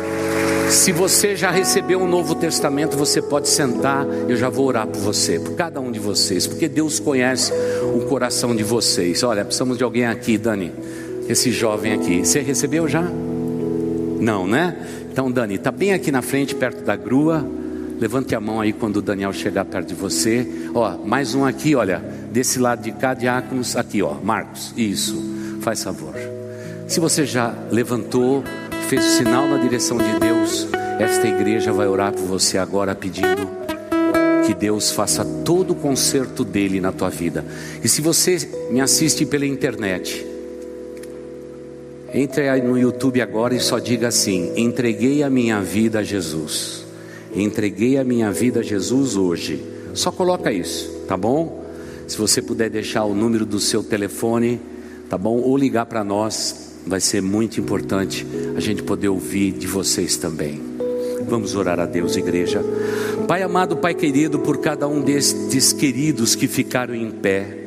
[0.69, 5.01] se você já recebeu um Novo Testamento, você pode sentar, eu já vou orar por
[5.01, 7.51] você, por cada um de vocês, porque Deus conhece
[7.93, 9.23] o coração de vocês.
[9.23, 10.71] Olha, precisamos de alguém aqui, Dani,
[11.27, 12.25] esse jovem aqui.
[12.25, 13.01] Você recebeu já?
[13.01, 14.77] Não, né?
[15.11, 17.45] Então, Dani, está bem aqui na frente, perto da grua.
[17.99, 20.47] Levante a mão aí quando o Daniel chegar perto de você.
[20.73, 24.73] Ó, mais um aqui, olha, desse lado de cá, diáconos, aqui, ó, Marcos.
[24.77, 25.21] Isso,
[25.59, 26.13] faz favor.
[26.87, 28.45] Se você já levantou,
[28.87, 30.65] fez o sinal na direção de Deus,
[30.97, 33.45] esta igreja vai orar por você agora pedindo
[34.45, 37.43] que Deus faça todo o conserto dele na tua vida.
[37.83, 40.25] E se você me assiste pela internet,
[42.13, 46.85] entre aí no YouTube agora e só diga assim: entreguei a minha vida a Jesus.
[47.35, 49.61] Entreguei a minha vida a Jesus hoje.
[49.93, 51.65] Só coloca isso, tá bom?
[52.07, 54.61] Se você puder deixar o número do seu telefone,
[55.09, 55.41] tá bom?
[55.41, 58.25] Ou ligar para nós, vai ser muito importante
[58.55, 60.61] a gente poder ouvir de vocês também.
[61.27, 62.63] Vamos orar a Deus, igreja.
[63.27, 67.65] Pai amado, Pai querido, por cada um destes queridos que ficaram em pé.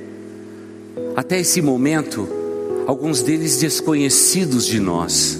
[1.14, 2.26] Até esse momento,
[2.86, 5.38] alguns deles desconhecidos de nós,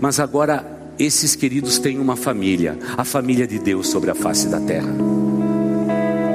[0.00, 4.60] mas agora esses queridos têm uma família, a família de Deus sobre a face da
[4.60, 4.92] terra.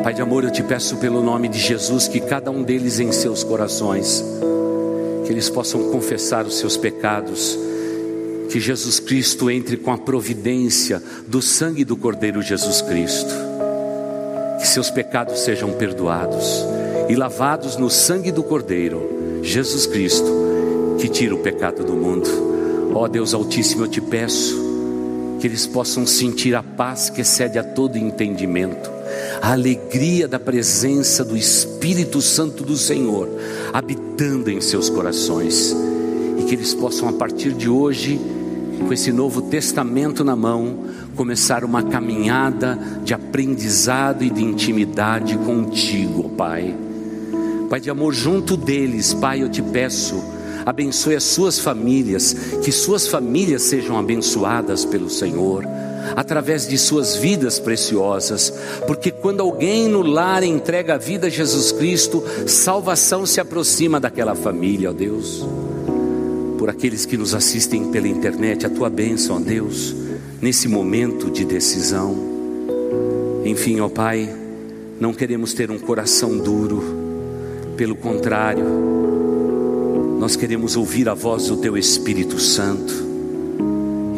[0.04, 3.12] Pai de amor, eu te peço pelo nome de Jesus que cada um deles em
[3.12, 4.24] seus corações,
[5.28, 7.60] que eles possam confessar os seus pecados,
[8.50, 13.34] que Jesus Cristo entre com a providência do sangue do Cordeiro Jesus Cristo,
[14.58, 16.66] que seus pecados sejam perdoados
[17.10, 22.30] e lavados no sangue do Cordeiro Jesus Cristo, que tira o pecado do mundo.
[22.94, 24.56] Ó oh, Deus Altíssimo, eu te peço
[25.42, 28.90] que eles possam sentir a paz que excede a todo entendimento,
[29.42, 33.30] a alegria da presença do Espírito Santo do Senhor
[33.74, 35.76] habitando em seus corações,
[36.38, 38.20] e que eles possam, a partir de hoje,
[38.86, 40.86] com esse novo testamento na mão,
[41.16, 46.76] começar uma caminhada de aprendizado e de intimidade contigo, Pai.
[47.70, 50.24] Pai de amor, junto deles, Pai, eu te peço,
[50.66, 52.34] abençoe as suas famílias,
[52.64, 55.66] que suas famílias sejam abençoadas pelo Senhor,
[56.16, 58.54] através de suas vidas preciosas,
[58.86, 64.36] porque quando alguém no lar entrega a vida a Jesus Cristo, salvação se aproxima daquela
[64.36, 65.46] família, ó Deus.
[66.58, 69.96] Por aqueles que nos assistem pela internet, a tua bênção, ó Deus,
[70.42, 72.16] nesse momento de decisão.
[73.46, 74.30] Enfim, ó Pai,
[75.00, 76.84] não queremos ter um coração duro,
[77.78, 78.66] pelo contrário,
[80.20, 83.07] nós queremos ouvir a voz do Teu Espírito Santo.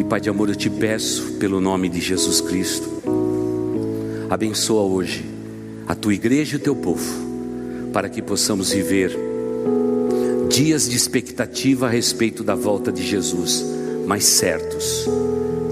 [0.09, 2.89] Pai de amor, eu te peço, pelo nome de Jesus Cristo,
[4.27, 5.23] abençoa hoje
[5.87, 7.13] a Tua igreja e o Teu povo,
[7.93, 9.15] para que possamos viver
[10.49, 13.63] dias de expectativa a respeito da volta de Jesus,
[14.07, 15.07] mas certos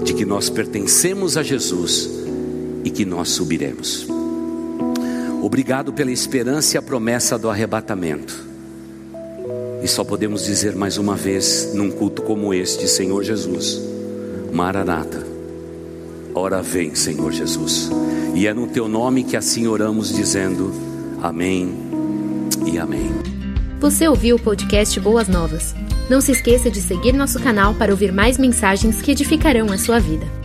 [0.04, 2.08] de que nós pertencemos a Jesus
[2.84, 4.06] e que nós subiremos.
[5.42, 8.46] Obrigado pela esperança e a promessa do arrebatamento.
[9.82, 13.87] E só podemos dizer mais uma vez, num culto como este, Senhor Jesus,
[14.52, 15.38] Maranata,
[16.34, 17.90] Ora vem, Senhor Jesus.
[18.32, 20.72] E é no teu nome que assim oramos, dizendo
[21.20, 21.74] amém
[22.64, 23.10] e amém.
[23.80, 25.74] Você ouviu o podcast Boas Novas?
[26.08, 29.98] Não se esqueça de seguir nosso canal para ouvir mais mensagens que edificarão a sua
[29.98, 30.37] vida.